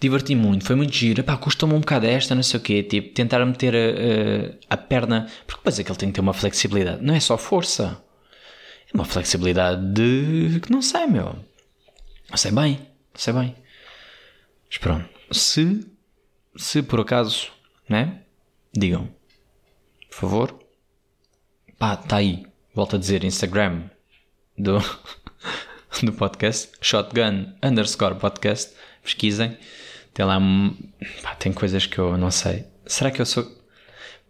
[0.00, 3.12] diverti muito, foi muito giro, pá, custa-me um bocado esta, não sei o quê, tipo,
[3.14, 7.14] tentar meter a, a, a perna, porque depois aquele tem que ter uma flexibilidade, não
[7.14, 8.02] é só força,
[8.92, 11.36] é uma flexibilidade de, que não sei, meu,
[12.30, 12.78] não sei bem,
[13.12, 13.65] não sei bem.
[14.68, 15.86] Mas pronto, se,
[16.56, 17.50] se por acaso,
[17.88, 18.22] né,
[18.72, 19.08] digam,
[20.10, 20.58] por favor,
[21.78, 23.88] pá, está aí, volto a dizer, Instagram
[24.56, 24.78] do...
[26.02, 29.56] do podcast, shotgun underscore podcast, pesquisem.
[30.12, 30.38] Tem lá,
[31.22, 32.66] pá, tem coisas que eu não sei.
[32.86, 33.46] Será que eu sou.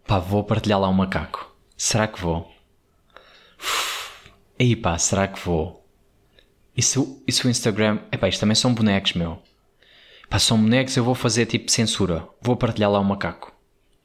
[0.05, 1.55] Pá, vou partilhar lá um macaco.
[1.75, 2.51] Será que vou?
[4.59, 5.85] Aí pá, será que vou?
[6.75, 7.99] Isso, isso o Instagram.
[8.11, 9.41] Epá, isto também são bonecos, meu.
[10.29, 12.27] Pá, são bonecos, eu vou fazer tipo censura.
[12.41, 13.53] Vou partilhar lá o macaco.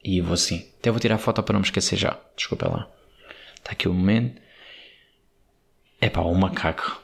[0.03, 0.67] E vou assim.
[0.79, 2.19] Até vou tirar a foto para não me esquecer já.
[2.35, 2.89] Desculpa lá.
[3.55, 4.41] Está aqui o momento.
[5.99, 7.01] É pá, o macaco.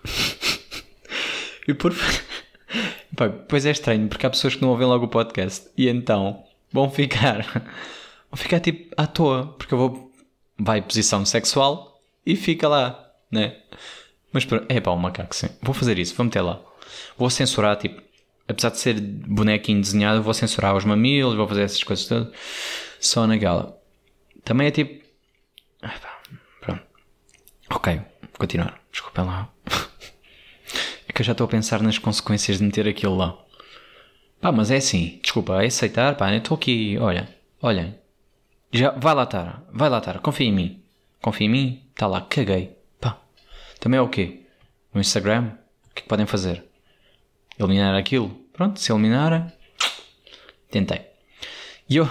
[1.68, 1.94] e por.
[3.16, 5.70] Pá, pois é estranho, porque há pessoas que não ouvem logo o podcast.
[5.76, 7.46] E então vão ficar.
[8.32, 9.56] Vão ficar tipo à toa.
[9.58, 10.12] Porque eu vou.
[10.56, 13.58] Vai posição sexual e fica lá, né?
[14.32, 15.50] Mas é pá, o macaco, sim.
[15.64, 16.62] Vou fazer isso, vou meter lá.
[17.18, 18.00] Vou censurar, tipo,
[18.50, 22.34] apesar de ser bonequinho desenhado, vou censurar os mamilos, vou fazer essas coisas todas.
[23.00, 23.80] Só naquela.
[24.44, 25.06] Também é tipo.
[26.60, 26.82] Pronto.
[27.70, 28.02] Ok,
[28.38, 28.82] continuar.
[28.92, 29.50] Desculpem lá.
[31.08, 33.36] É que eu já estou a pensar nas consequências de meter aquilo lá.
[34.40, 35.20] Pá, mas é assim.
[35.24, 36.16] Desculpa, é aceitar.
[36.16, 37.00] Pá, eu estou aqui.
[37.00, 37.28] Olha,
[37.60, 37.96] olhem.
[38.72, 39.64] Já, vai lá estar.
[39.74, 40.20] Vai lá estar.
[40.20, 40.84] Confia em mim.
[41.20, 41.84] Confia em mim.
[41.90, 42.22] Está lá.
[42.22, 42.78] Caguei.
[43.02, 43.20] Pá.
[43.80, 44.46] Também é o quê?
[44.94, 45.54] No Instagram?
[45.90, 46.69] O que é que podem fazer?
[47.60, 48.30] Eliminar aquilo?
[48.54, 49.46] Pronto, se eliminarem.
[50.72, 51.02] Tentei.
[51.90, 52.10] E eu.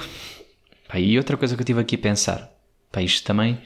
[0.86, 2.52] Pá, e outra coisa que eu tive aqui a pensar.
[2.92, 3.58] Pá, isto também.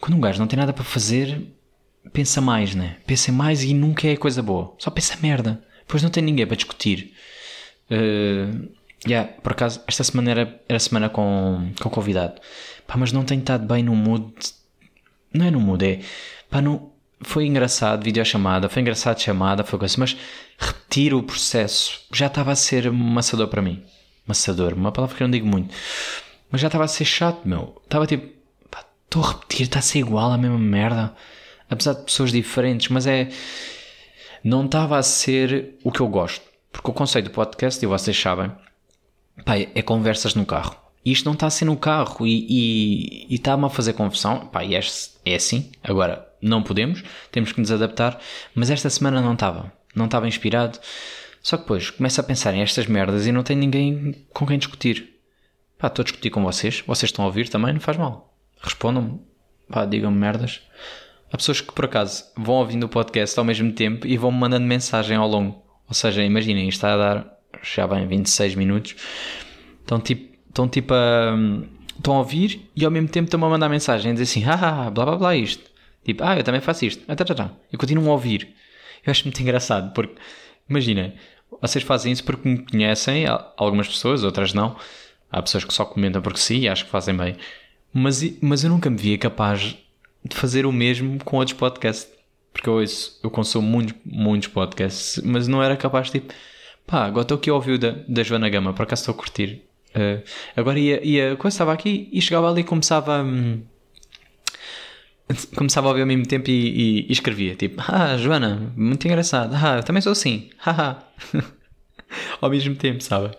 [0.00, 1.40] Quando um gajo não tem nada para fazer,
[2.12, 2.96] pensa mais, né?
[3.06, 4.74] Pensa mais e nunca é coisa boa.
[4.78, 5.64] Só pensa merda.
[5.80, 7.14] Depois não tem ninguém para discutir.
[7.90, 8.70] Uh,
[9.06, 12.40] yeah, por acaso, esta semana era, era semana com, com convidado.
[12.86, 14.34] Pá, mas não tenho estado bem no mood.
[15.32, 16.00] Não é no mood, é.
[16.50, 16.92] Pá, não,
[17.24, 20.16] foi engraçado, videochamada, foi engraçado chamada, foi coisa, mas
[20.58, 23.82] repetir o processo já estava a ser maçador para mim.
[24.26, 25.74] Maçador, uma palavra que eu não digo muito.
[26.50, 27.80] Mas já estava a ser chato, meu.
[27.84, 28.32] Estava tipo,
[29.04, 31.14] estou a repetir, está a ser igual a mesma merda
[31.68, 33.28] apesar de pessoas diferentes, mas é.
[34.42, 36.44] Não estava a ser o que eu gosto.
[36.70, 38.52] Porque o conceito do podcast, e vocês sabem,
[39.44, 40.76] pá, é conversas no carro.
[41.04, 44.46] E isto não está a ser no carro e, está-me a fazer confusão.
[44.48, 44.80] Pá, é,
[45.24, 45.70] é assim.
[45.82, 47.02] Agora, não podemos,
[47.32, 48.18] temos que nos adaptar.
[48.54, 49.72] Mas esta semana não estava.
[49.94, 50.78] Não estava inspirado.
[51.42, 54.58] Só que depois começo a pensar em estas merdas e não tenho ninguém com quem
[54.58, 55.14] discutir.
[55.78, 56.82] Pá, estou a discutir com vocês.
[56.86, 58.34] Vocês estão a ouvir também, não faz mal.
[58.62, 59.20] Respondam-me.
[59.70, 60.62] Pá, digam-me merdas.
[61.32, 64.38] Há pessoas que por acaso vão ouvindo o podcast ao mesmo tempo e vão me
[64.38, 65.62] mandando mensagem ao longo.
[65.88, 68.94] Ou seja, imaginem, está a dar já bem 26 minutos.
[69.80, 71.34] Estão tipo, estão tipo a.
[71.96, 74.90] Estão a ouvir e ao mesmo tempo estão a mandar mensagem a dizer assim, ah,
[74.90, 75.73] blá blá blá isto.
[76.04, 77.02] Tipo, ah, eu também faço isto.
[77.08, 77.50] Ah, tá, tá, tá.
[77.72, 78.54] Eu continuo a ouvir.
[79.04, 80.14] Eu acho muito engraçado porque,
[80.68, 81.14] imagina,
[81.60, 84.76] vocês fazem isso porque me conhecem, algumas pessoas, outras não.
[85.30, 87.36] Há pessoas que só comentam porque sim e acho que fazem bem.
[87.92, 89.76] Mas, mas eu nunca me via capaz
[90.24, 92.12] de fazer o mesmo com outros podcasts.
[92.52, 96.32] Porque eu, ouço, eu consumo muitos, muitos podcasts, mas não era capaz de tipo,
[96.86, 99.18] pá, agora estou aqui a ouvir o da, da Joana Gama, por acaso estou a
[99.18, 99.62] curtir.
[99.90, 100.22] Uh,
[100.56, 103.22] agora ia, ia, quando estava aqui e chegava ali e começava.
[103.22, 103.62] Hum,
[105.54, 109.54] começava a ouvir ao mesmo tempo e, e, e, escrevia tipo, ah, Joana, muito engraçado,
[109.54, 110.98] ah, eu também sou assim, haha,
[112.40, 113.36] ao mesmo tempo, sabe?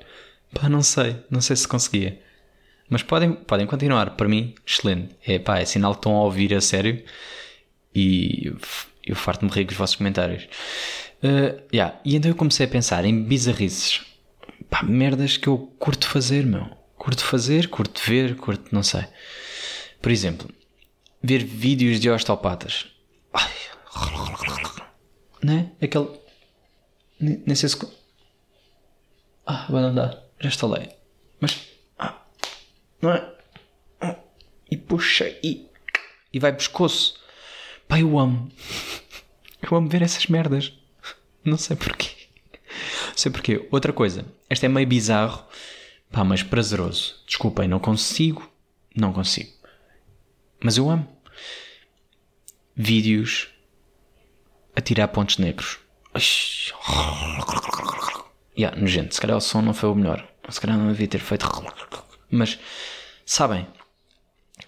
[0.53, 2.19] Pá, não sei, não sei se conseguia.
[2.89, 5.15] Mas podem, podem continuar, para mim, excelente.
[5.25, 7.03] É pá, é sinal que estão a ouvir a sério
[7.93, 8.53] e
[9.05, 10.43] eu farto-me rir com os vossos comentários.
[11.23, 11.99] Uh, yeah.
[12.05, 14.01] E então eu comecei a pensar em bizarrices.
[14.69, 16.65] Pá, merdas que eu curto fazer, meu.
[16.95, 19.05] Curto fazer, curto ver, curto não sei.
[20.01, 20.49] Por exemplo,
[21.25, 22.87] ver vídeos de osteopatas.
[23.33, 23.51] Ai.
[25.43, 25.71] Né?
[25.81, 26.09] Aquele.
[27.19, 27.77] Nem sei se.
[29.45, 30.23] Ah, vai não dar.
[30.39, 30.89] Já instalei.
[31.39, 31.75] Mas
[33.01, 33.35] não é?
[34.69, 35.67] E puxa e,
[36.33, 37.19] e vai pescoço.
[37.87, 38.51] Pá, eu amo.
[39.61, 40.73] Eu amo ver essas merdas.
[41.43, 42.09] Não sei porquê.
[43.09, 43.67] Não sei porquê.
[43.71, 44.25] Outra coisa.
[44.49, 45.45] Esta é meio bizarro.
[46.11, 47.23] Pá, mas prazeroso.
[47.27, 48.51] Desculpem, não consigo.
[48.95, 49.51] Não consigo.
[50.59, 51.14] Mas eu amo.
[52.75, 53.47] Vídeos
[54.75, 55.79] a tirar pontos negros.
[58.57, 59.15] Yeah, nojento.
[59.15, 60.27] Se calhar o som não foi o melhor.
[60.49, 61.45] Se calhar não devia ter feito.
[62.29, 62.59] Mas
[63.25, 63.67] sabem,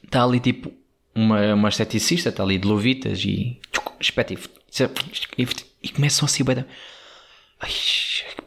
[0.04, 0.72] está ali tipo
[1.13, 3.60] uma, uma esteticista, está ali de luvitas e
[4.00, 4.38] espeta e,
[5.84, 6.43] e começam assim.
[7.60, 7.72] Ai,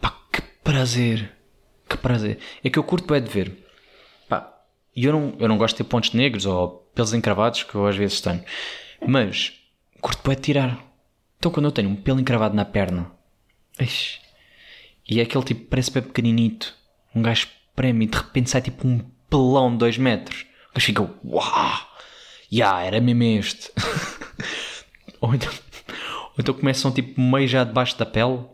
[0.00, 1.32] pá, que prazer,
[1.88, 2.38] que prazer.
[2.62, 3.66] É que eu curto bem de ver.
[4.28, 4.52] Pá,
[4.94, 7.96] eu não, eu não gosto de ter pontos negros ou pelos encravados que eu às
[7.96, 8.44] vezes tenho,
[9.06, 9.52] mas
[10.00, 10.84] curto bem de tirar.
[11.38, 13.10] Então quando eu tenho um pelo encravado na perna,
[13.78, 13.88] ai,
[15.08, 16.74] e é aquele tipo, parece bem pequeninito,
[17.14, 20.46] um gajo prémio e de repente sai tipo um pelão de 2 metros.
[20.72, 21.90] Mas fica, uau,
[22.52, 23.72] yeah, era mesmo este.
[25.20, 28.44] ou, então, ou então começam tipo meio já debaixo da pele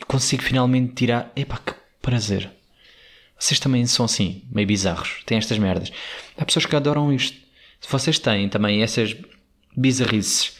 [0.00, 1.30] e consigo finalmente tirar.
[1.36, 2.50] Epá, que prazer.
[3.38, 5.92] Vocês também são assim, meio bizarros, têm estas merdas.
[6.36, 7.38] Há pessoas que adoram isto.
[7.80, 9.16] Se vocês têm também essas
[9.76, 10.56] bizarrices,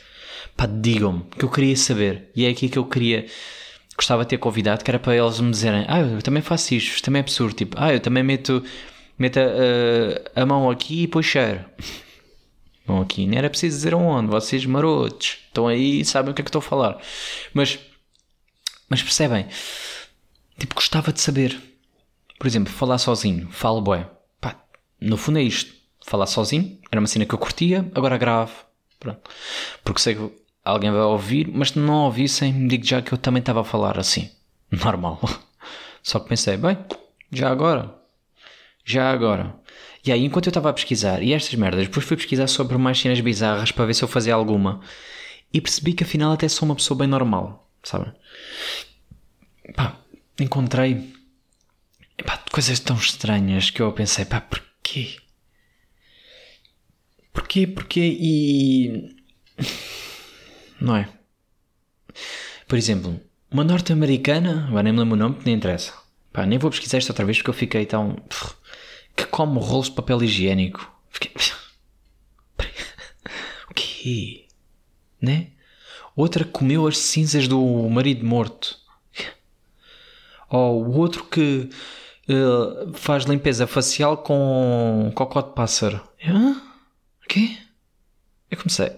[0.57, 2.31] pá, digam-me, que eu queria saber.
[2.35, 3.27] E é aqui que eu queria
[3.99, 6.95] gostava de ter convidado, que era para eles me dizerem: Ah, eu também faço isto,
[6.95, 7.55] isto também é absurdo.
[7.55, 8.65] Tipo, ah, eu também meto,
[9.19, 11.65] meto a, a mão aqui e depois cheiro.
[12.87, 16.41] Mão aqui, não era preciso dizer aonde, vocês marotos estão aí e sabem o que
[16.41, 16.99] é que estou a falar.
[17.53, 17.79] Mas,
[18.89, 19.47] mas percebem?
[20.59, 21.61] Tipo, gostava de saber.
[22.39, 24.09] Por exemplo, falar sozinho, falo bué.
[24.41, 24.59] Pá,
[24.99, 25.71] no fundo é isto.
[26.09, 28.65] Falar sozinho, era uma cena que eu curtia, agora gravo.
[28.99, 29.21] Pronto.
[29.85, 30.33] Porque sei que
[30.65, 33.99] alguém vai ouvir, mas se não ouvissem, digo já que eu também estava a falar
[33.99, 34.31] assim.
[34.73, 35.21] Normal.
[36.03, 36.79] Só que pensei, bem,
[37.31, 37.95] já agora.
[38.87, 39.55] Já agora.
[40.03, 42.99] E aí, enquanto eu estava a pesquisar, e estas merdas, depois fui pesquisar sobre mais
[42.99, 44.81] cenas bizarras para ver se eu fazia alguma.
[45.53, 48.11] E percebi que afinal até sou uma pessoa bem normal, sabe?
[49.77, 49.95] Pá,
[50.41, 51.13] encontrei
[52.25, 55.19] pá, coisas tão estranhas que eu pensei, pá, porquê?
[57.39, 59.17] Porquê, porquê e
[60.81, 61.09] não é?
[62.67, 65.95] Por exemplo, uma norte-americana, nem me lembro o nome, nem interessa.
[66.33, 68.17] Pá, nem vou pesquisar isto outra vez porque eu fiquei tão.
[69.15, 70.93] que como rolos de papel higiênico.
[71.11, 71.31] Fiquei.
[73.71, 74.47] o quê?
[75.23, 75.53] Né?
[76.17, 78.77] Outra comeu as cinzas do marido morto.
[80.51, 81.71] Ou o outro que
[82.29, 86.03] uh, faz limpeza facial com cocó de pássaro.
[86.27, 86.68] Hã?
[87.29, 87.59] Quê?
[88.51, 88.91] Eu comecei.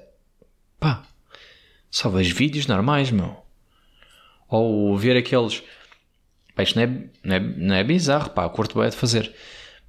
[0.79, 1.03] Pá,
[1.91, 3.37] só vejo vídeos normais, meu.
[4.49, 5.63] Ou ver aqueles.
[6.55, 6.87] Pá, isto não é,
[7.25, 9.35] não é, não é bizarro, pá, curto bem de fazer.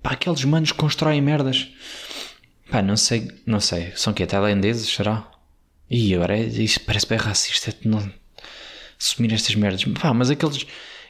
[0.01, 1.69] Pá, aqueles manos que constroem merdas.
[2.69, 3.93] Pá, não sei, não sei.
[3.95, 5.29] São que tailandeses, será?
[5.89, 8.11] E agora é, isto parece bem racista não
[8.99, 9.83] assumir estas merdas.
[9.85, 10.65] Pá, mas aqueles,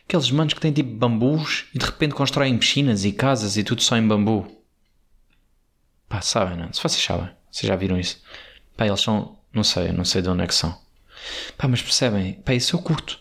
[0.07, 3.81] aqueles manos que têm tipo bambus e de repente constroem piscinas e casas e tudo
[3.81, 4.60] só em bambu.
[6.11, 6.73] Pá, sabem, não?
[6.73, 8.21] Se vocês sabem, vocês já viram isso.
[8.75, 10.77] Pá, eles são não sei, não sei de onde é que são.
[11.57, 12.33] Pá, mas percebem?
[12.33, 13.17] Pá, isso eu curto.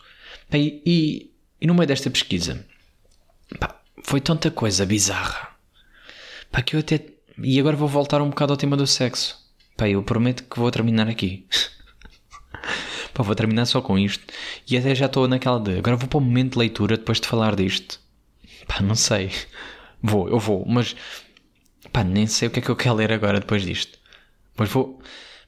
[0.48, 2.66] Pá, e, e, no meio desta pesquisa,
[3.60, 5.50] pá, foi tanta coisa bizarra.
[6.50, 7.00] Pá, que eu até.
[7.38, 9.38] E agora vou voltar um bocado ao tema do sexo.
[9.76, 11.46] Pá, eu prometo que vou terminar aqui.
[13.14, 14.24] pá, vou terminar só com isto.
[14.68, 15.78] E até já estou naquela de.
[15.78, 18.00] Agora vou para o momento de leitura depois de falar disto.
[18.66, 19.32] Pá, não sei.
[20.02, 20.94] Vou, eu vou, mas.
[21.92, 23.98] Pá, nem sei o que é que eu quero ler agora depois disto.
[24.56, 25.00] Mas vou.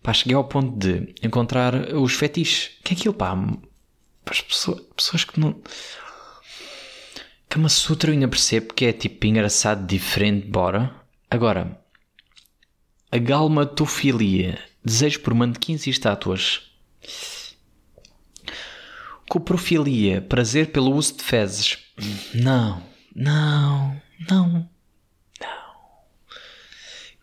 [0.03, 2.71] Pá, cheguei ao ponto de encontrar os fetiches.
[2.83, 3.37] Que é aquilo, pá?
[4.27, 5.61] As pessoas, pessoas que não.
[7.49, 10.95] Kama Sutra eu ainda percebo que é tipo engraçado, diferente, bora.
[11.31, 11.79] Agora,
[13.11, 16.73] a galmatofilia, desejo por mannequins e estátuas.
[19.29, 21.79] Coprofilia, prazer pelo uso de fezes.
[22.35, 22.83] Não,
[23.15, 24.01] não,
[24.31, 24.72] não.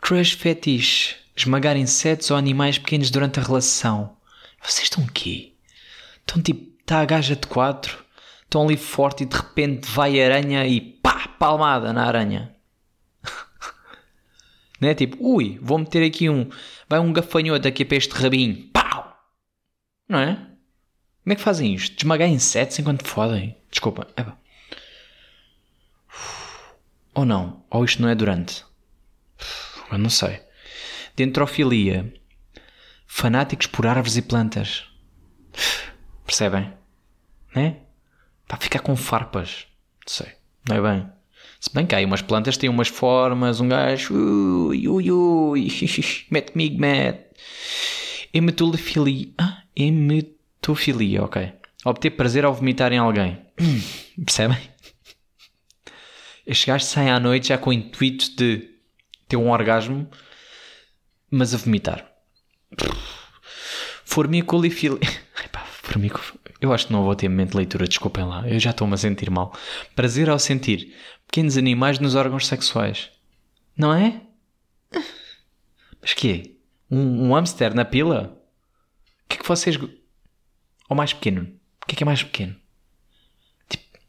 [0.10, 4.18] Crush fetiche, esmagar insetos ou animais pequenos durante a relação.
[4.60, 5.56] Vocês estão aqui?
[6.22, 8.04] Estão tipo, está a gaja de quatro,
[8.42, 12.56] estão ali forte e de repente vai a aranha e pá, palmada na aranha.
[14.82, 16.50] Não é tipo, ui, vou meter aqui um,
[16.90, 19.16] vai um gafanhoto aqui para este rabinho, pau!
[20.08, 20.38] Não é?
[21.24, 21.96] Como é que fazem isto?
[21.96, 23.56] Desmagar insetos enquanto fodem?
[23.70, 24.08] Desculpa.
[24.18, 24.26] É
[27.14, 27.64] ou não?
[27.70, 28.68] Ou isto não é durante?
[29.98, 30.42] Não sei.
[31.16, 32.14] Dentrofilia.
[33.08, 34.86] Fanáticos por árvores e plantas.
[36.26, 36.72] Percebem?
[37.56, 37.78] Né?
[38.48, 39.68] Para ficar com farpas.
[40.06, 40.28] Não sei.
[40.68, 41.10] Não é bem?
[41.60, 44.14] Se bem que há umas plantas têm umas formas, um gajo.
[44.14, 45.68] Ui, ui, ui.
[46.32, 47.36] Mete comigo, mete.
[48.34, 49.34] Hematofilia.
[49.38, 51.52] Ah, hematofilia, ok.
[51.84, 53.38] Obter prazer ao vomitar em alguém.
[54.24, 54.58] Percebem?
[56.46, 58.70] Estes gajos saem à noite já com o intuito de
[59.30, 60.10] ter um orgasmo
[61.32, 62.12] mas a vomitar.
[64.04, 65.00] Formicolifil...
[65.84, 66.22] Formico...
[66.62, 68.48] Eu acho que não vou ter momento de leitura, desculpem lá.
[68.48, 69.56] Eu já estou-me a sentir mal.
[69.96, 70.94] Prazer ao sentir
[71.26, 73.10] pequenos animais nos órgãos sexuais.
[73.78, 74.22] Não é?
[76.02, 76.94] Mas que é?
[76.94, 78.38] Um, um hamster na pila?
[79.24, 79.78] O que é que vocês...
[80.90, 81.44] Ou mais pequeno?
[81.82, 82.56] O que é que é mais pequeno?
[83.70, 84.00] Tipo...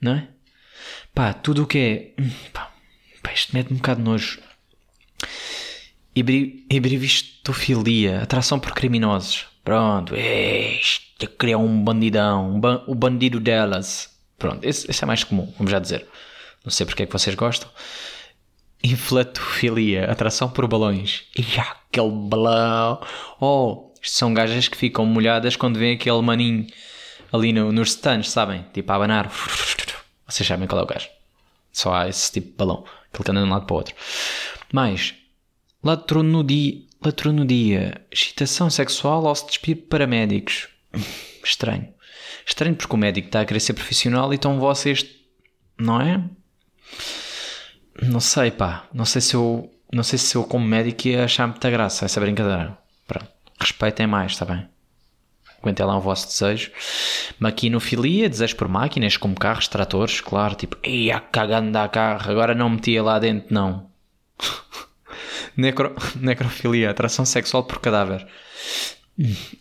[0.00, 0.28] Não é?
[1.14, 2.22] Pá, tudo o que é...
[2.22, 2.70] Hum, pá,
[3.22, 4.47] pá isto mete um bocado de nojo.
[6.18, 9.46] Hibrivistofilia, atração por criminosos.
[9.64, 14.18] Pronto, isto criar um bandidão, um o bandido delas.
[14.38, 16.06] Pronto, esse, esse, é mais comum, vamos já dizer.
[16.64, 17.68] Não sei porque é que vocês gostam.
[18.82, 21.24] Inflatofilia, atração por balões.
[21.36, 23.00] E aquele balão.
[23.40, 26.66] Oh, isto são gajas que ficam molhadas quando vem aquele maninho
[27.32, 28.64] ali no, nos stands, sabem?
[28.72, 29.30] Tipo a abanar.
[30.26, 31.08] Vocês sabem qual é o gajo.
[31.72, 32.84] Só há esse tipo de balão.
[33.12, 33.94] Que anda de um lado para o outro.
[34.72, 35.14] Mais,
[35.82, 40.68] Latronudia, latronudia, excitação sexual ao se despir paramédicos.
[41.44, 41.88] Estranho.
[42.44, 45.06] Estranho porque o médico está a querer ser profissional e estão vocês.
[45.78, 46.24] Não é?
[48.02, 48.88] Não sei, pá.
[48.92, 49.72] Não sei se eu.
[49.92, 52.76] Não sei se eu, como médico, ia achar muita graça essa brincadeira.
[53.06, 53.30] Pronto.
[53.58, 54.68] Respeitem mais, está bem?
[55.62, 56.70] Aguentem lá o vosso desejo.
[57.38, 60.54] Maquinofilia, desejo por máquinas, como carros, tratores, claro.
[60.54, 63.90] Tipo, ia cagando a carro, agora não metia lá dentro, não.
[65.58, 65.94] Necro...
[66.20, 68.24] Necrofilia, atração sexual por cadáver.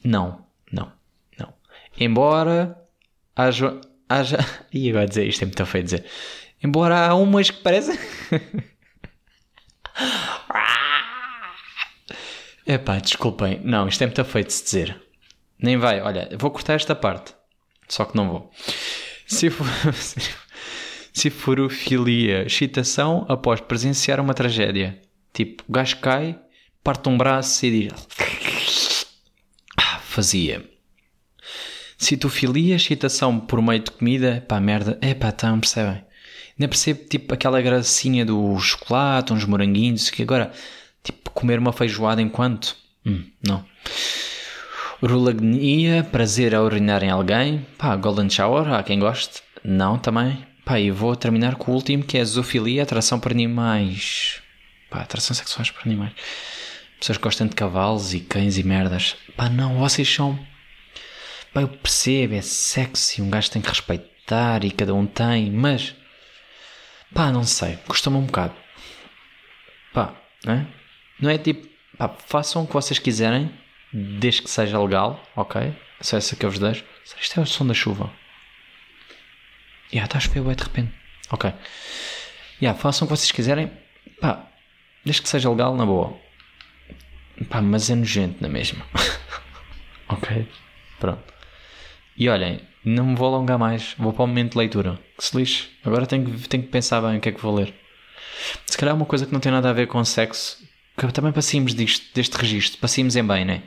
[0.03, 0.91] Não, não,
[1.39, 1.51] não.
[1.99, 2.77] Embora
[3.35, 3.81] haja.
[4.07, 4.37] haja...
[4.71, 6.05] E agora dizer isto é muito feio dizer.
[6.63, 7.97] Embora há umas que parecem.
[12.65, 13.59] Epá, desculpem.
[13.63, 15.01] Não, isto é muito feio de se dizer.
[15.57, 15.99] Nem vai.
[16.01, 17.33] Olha, vou cortar esta parte.
[17.87, 18.51] Só que não vou.
[19.25, 19.65] Se for...
[21.13, 25.01] Cifurofilia, excitação após presenciar uma tragédia.
[25.37, 26.35] Tipo, o gajo cai,
[26.83, 29.05] parte um braço e diz.
[29.77, 30.67] Ah, fazia.
[31.95, 34.43] Citofilia, excitação por meio de comida.
[34.47, 34.97] Pá, merda.
[34.99, 36.03] É pá, então, percebem?
[36.57, 40.51] Nem percebo, tipo, aquela gracinha do chocolate, uns moranguinhos, que agora,
[41.03, 42.75] tipo, comer uma feijoada enquanto.
[43.05, 43.63] Hum, não.
[45.03, 47.63] Urolagnia, prazer a urinar em alguém.
[47.77, 49.43] Pá, golden shower, há quem goste.
[49.63, 50.43] Não, também.
[50.65, 54.41] Pá, e vou terminar com o último, que é zoofilia, atração por animais.
[54.89, 56.13] Pá, atração sexuais por animais.
[56.99, 59.15] Pessoas que gostam de cavalos e cães e merdas.
[59.35, 60.37] Pá, não, vocês são.
[61.53, 65.95] Pá, eu percebo, é sexy, um gajo tem que respeitar e cada um tem, mas.
[67.13, 68.55] Pá, não sei, custa-me um bocado.
[69.93, 70.15] Pá,
[70.45, 70.67] não é?
[71.19, 71.67] Não é tipo.
[71.97, 73.51] Pá, façam o que vocês quiserem,
[73.91, 75.75] desde que seja legal, ok?
[76.01, 76.83] Só essa que eu vos deixo.
[77.19, 78.05] Isto é o som da chuva.
[79.91, 80.93] Ya, yeah, está a chover de repente.
[81.31, 81.51] Ok.
[82.61, 83.71] Yeah, façam o que vocês quiserem.
[84.19, 84.47] Pá,
[85.03, 86.17] desde que seja legal, na boa.
[87.49, 88.85] Pá, mas é nojento na mesma.
[90.09, 90.47] ok?
[90.99, 91.33] Pronto.
[92.17, 93.93] E olhem, não me vou alongar mais.
[93.97, 94.99] Vou para o momento de leitura.
[95.17, 95.69] Que se lixe.
[95.83, 97.73] Agora tenho que, tenho que pensar bem o que é que vou ler.
[98.65, 100.65] Se calhar é uma coisa que não tem nada a ver com sexo.
[100.97, 102.79] Que também passemos disto, deste registro.
[102.79, 103.63] Passemos em bem, né?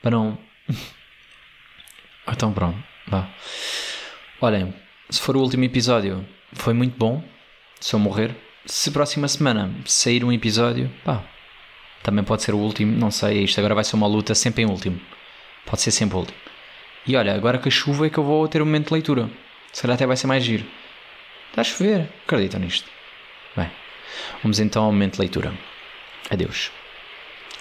[0.00, 0.38] Para não.
[2.28, 2.82] então pronto.
[3.08, 3.28] Vá.
[4.40, 4.72] Olhem,
[5.10, 7.22] se for o último episódio, foi muito bom.
[7.80, 8.36] Se eu morrer.
[8.64, 11.24] Se próxima semana sair um episódio, pá,
[12.02, 12.96] também pode ser o último.
[12.96, 15.00] Não sei, isto agora vai ser uma luta sempre em último.
[15.66, 16.38] Pode ser sempre o último.
[17.06, 19.28] E olha, agora com a chuva é que eu vou ter um momento de leitura.
[19.72, 20.64] Se calhar até vai ser mais giro.
[21.50, 22.08] Está a chover.
[22.24, 22.88] Acreditam nisto?
[23.56, 23.70] Bem,
[24.42, 25.52] vamos então ao momento de leitura.
[26.30, 26.70] Adeus.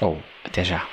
[0.02, 0.88] Ou oh, até já.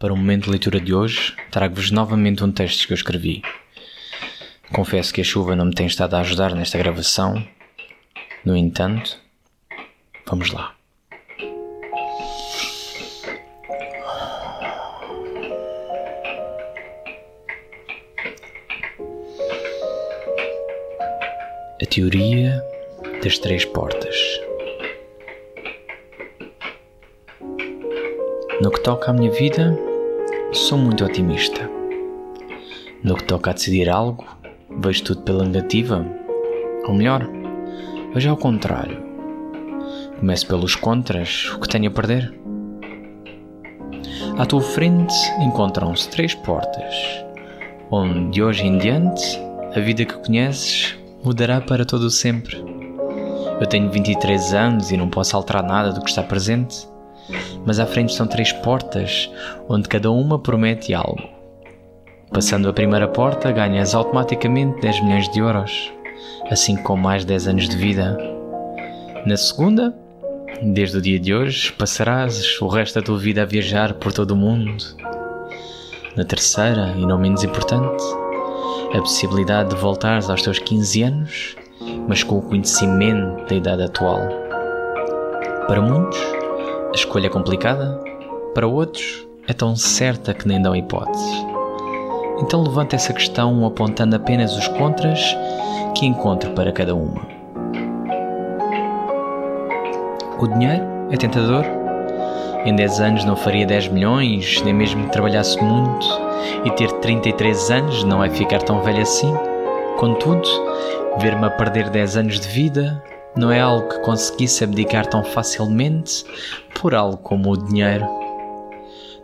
[0.00, 3.42] Para o momento de leitura de hoje, trago-vos novamente um texto que eu escrevi.
[4.72, 7.46] Confesso que a chuva não me tem estado a ajudar nesta gravação.
[8.42, 9.18] No entanto,
[10.26, 10.74] vamos lá.
[21.78, 22.64] A teoria
[23.22, 24.16] das três portas.
[28.62, 29.89] No que toca à minha vida,
[30.52, 31.70] Sou muito otimista.
[33.04, 34.26] No que toca a decidir algo,
[34.80, 36.04] vejo tudo pela negativa.
[36.88, 37.24] Ou melhor,
[38.12, 39.00] vejo ao contrário.
[40.18, 42.34] Começo pelos contras, o que tenho a perder.
[44.38, 46.96] À tua frente encontram-se três portas,
[47.88, 49.38] onde de hoje em diante
[49.76, 52.56] a vida que conheces mudará para todo o sempre.
[53.60, 56.90] Eu tenho 23 anos e não posso alterar nada do que está presente
[57.66, 59.30] mas à frente são três portas,
[59.68, 61.22] onde cada uma promete algo.
[62.32, 65.92] Passando a primeira porta, ganhas automaticamente 10 milhões de euros,
[66.50, 68.16] assim como mais 10 anos de vida.
[69.26, 69.94] Na segunda,
[70.62, 74.30] desde o dia de hoje, passarás o resto da tua vida a viajar por todo
[74.30, 74.76] o mundo.
[76.16, 78.02] Na terceira, e não menos importante,
[78.92, 81.56] a possibilidade de voltares aos teus 15 anos,
[82.08, 84.20] mas com o conhecimento da idade atual.
[85.66, 86.39] Para muitos,
[86.90, 88.02] a escolha é complicada,
[88.52, 91.46] para outros é tão certa que nem dão hipóteses.
[92.40, 95.36] Então levanta essa questão apontando apenas os contras
[95.94, 97.22] que encontro para cada uma.
[100.38, 101.64] O dinheiro é tentador?
[102.64, 106.06] Em 10 anos não faria 10 milhões, nem mesmo trabalhasse muito,
[106.64, 109.32] e ter 33 anos não é ficar tão velho assim.
[109.96, 110.48] Contudo,
[111.20, 113.02] ver-me a perder 10 anos de vida
[113.36, 116.24] não é algo que conseguisse abdicar tão facilmente
[116.80, 118.06] por algo como o dinheiro.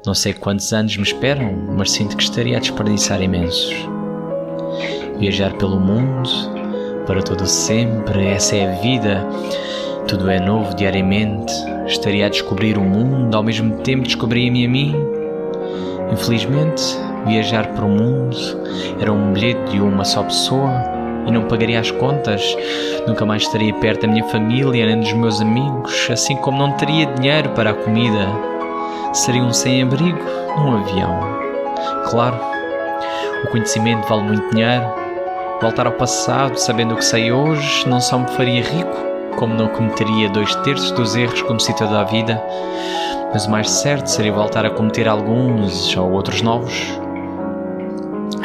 [0.07, 3.75] Não sei quantos anos me esperam, mas sinto que estaria a desperdiçar imensos.
[5.19, 6.29] viajar pelo mundo
[7.07, 9.27] para todo sempre, essa é a vida.
[10.07, 11.53] Tudo é novo diariamente.
[11.87, 14.95] Estaria a descobrir o mundo, ao mesmo tempo descobria-me a mim.
[16.13, 16.83] Infelizmente,
[17.27, 18.37] viajar para o mundo
[19.01, 20.96] era um bilhete de uma só pessoa
[21.27, 22.57] e não pagaria as contas.
[23.07, 27.07] Nunca mais estaria perto da minha família nem dos meus amigos, assim como não teria
[27.07, 28.29] dinheiro para a comida.
[29.13, 30.19] Seria um sem-abrigo
[30.57, 31.19] num avião.
[32.11, 32.39] Claro,
[33.45, 34.85] o conhecimento vale muito dinheiro.
[35.61, 38.97] Voltar ao passado, sabendo o que sei hoje, não só me faria rico,
[39.37, 42.43] como não cometeria dois terços dos erros como cita da vida,
[43.33, 47.06] mas o mais certo seria voltar a cometer alguns ou outros novos.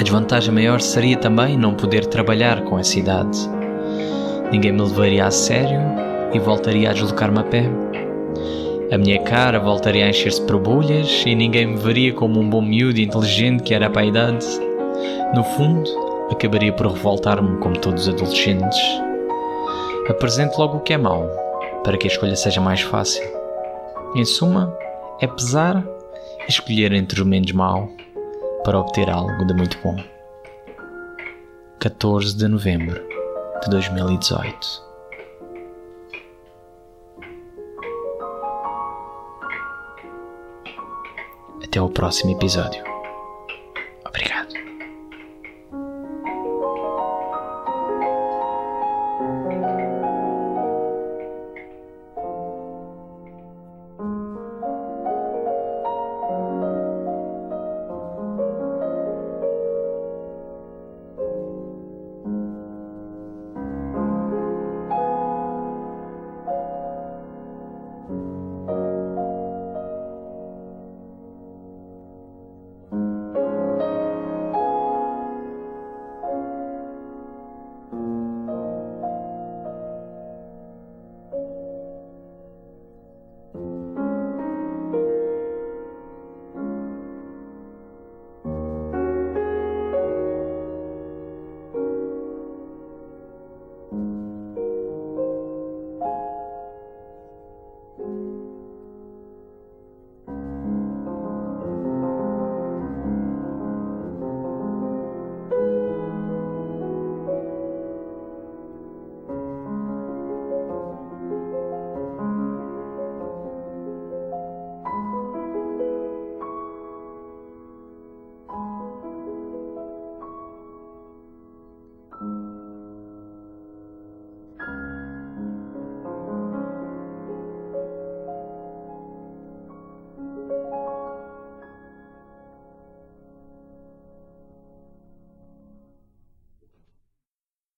[0.01, 3.37] A desvantagem maior seria também não poder trabalhar com essa idade.
[4.51, 5.79] Ninguém me levaria a sério
[6.33, 7.69] e voltaria a deslocar-me a pé.
[8.91, 12.63] A minha cara voltaria a encher-se por bolhas e ninguém me veria como um bom
[12.63, 14.43] miúdo inteligente que era para a idade.
[15.35, 15.87] No fundo,
[16.31, 18.81] acabaria por revoltar-me como todos os adolescentes.
[20.09, 21.29] Apresento logo o que é mau,
[21.83, 23.23] para que a escolha seja mais fácil.
[24.15, 24.75] Em suma,
[25.21, 25.85] é pesar
[26.49, 27.87] escolher entre o menos mau
[28.63, 29.95] para obter algo de muito bom.
[31.79, 33.01] 14 de novembro
[33.63, 34.91] de 2018
[41.63, 42.90] Até ao próximo episódio.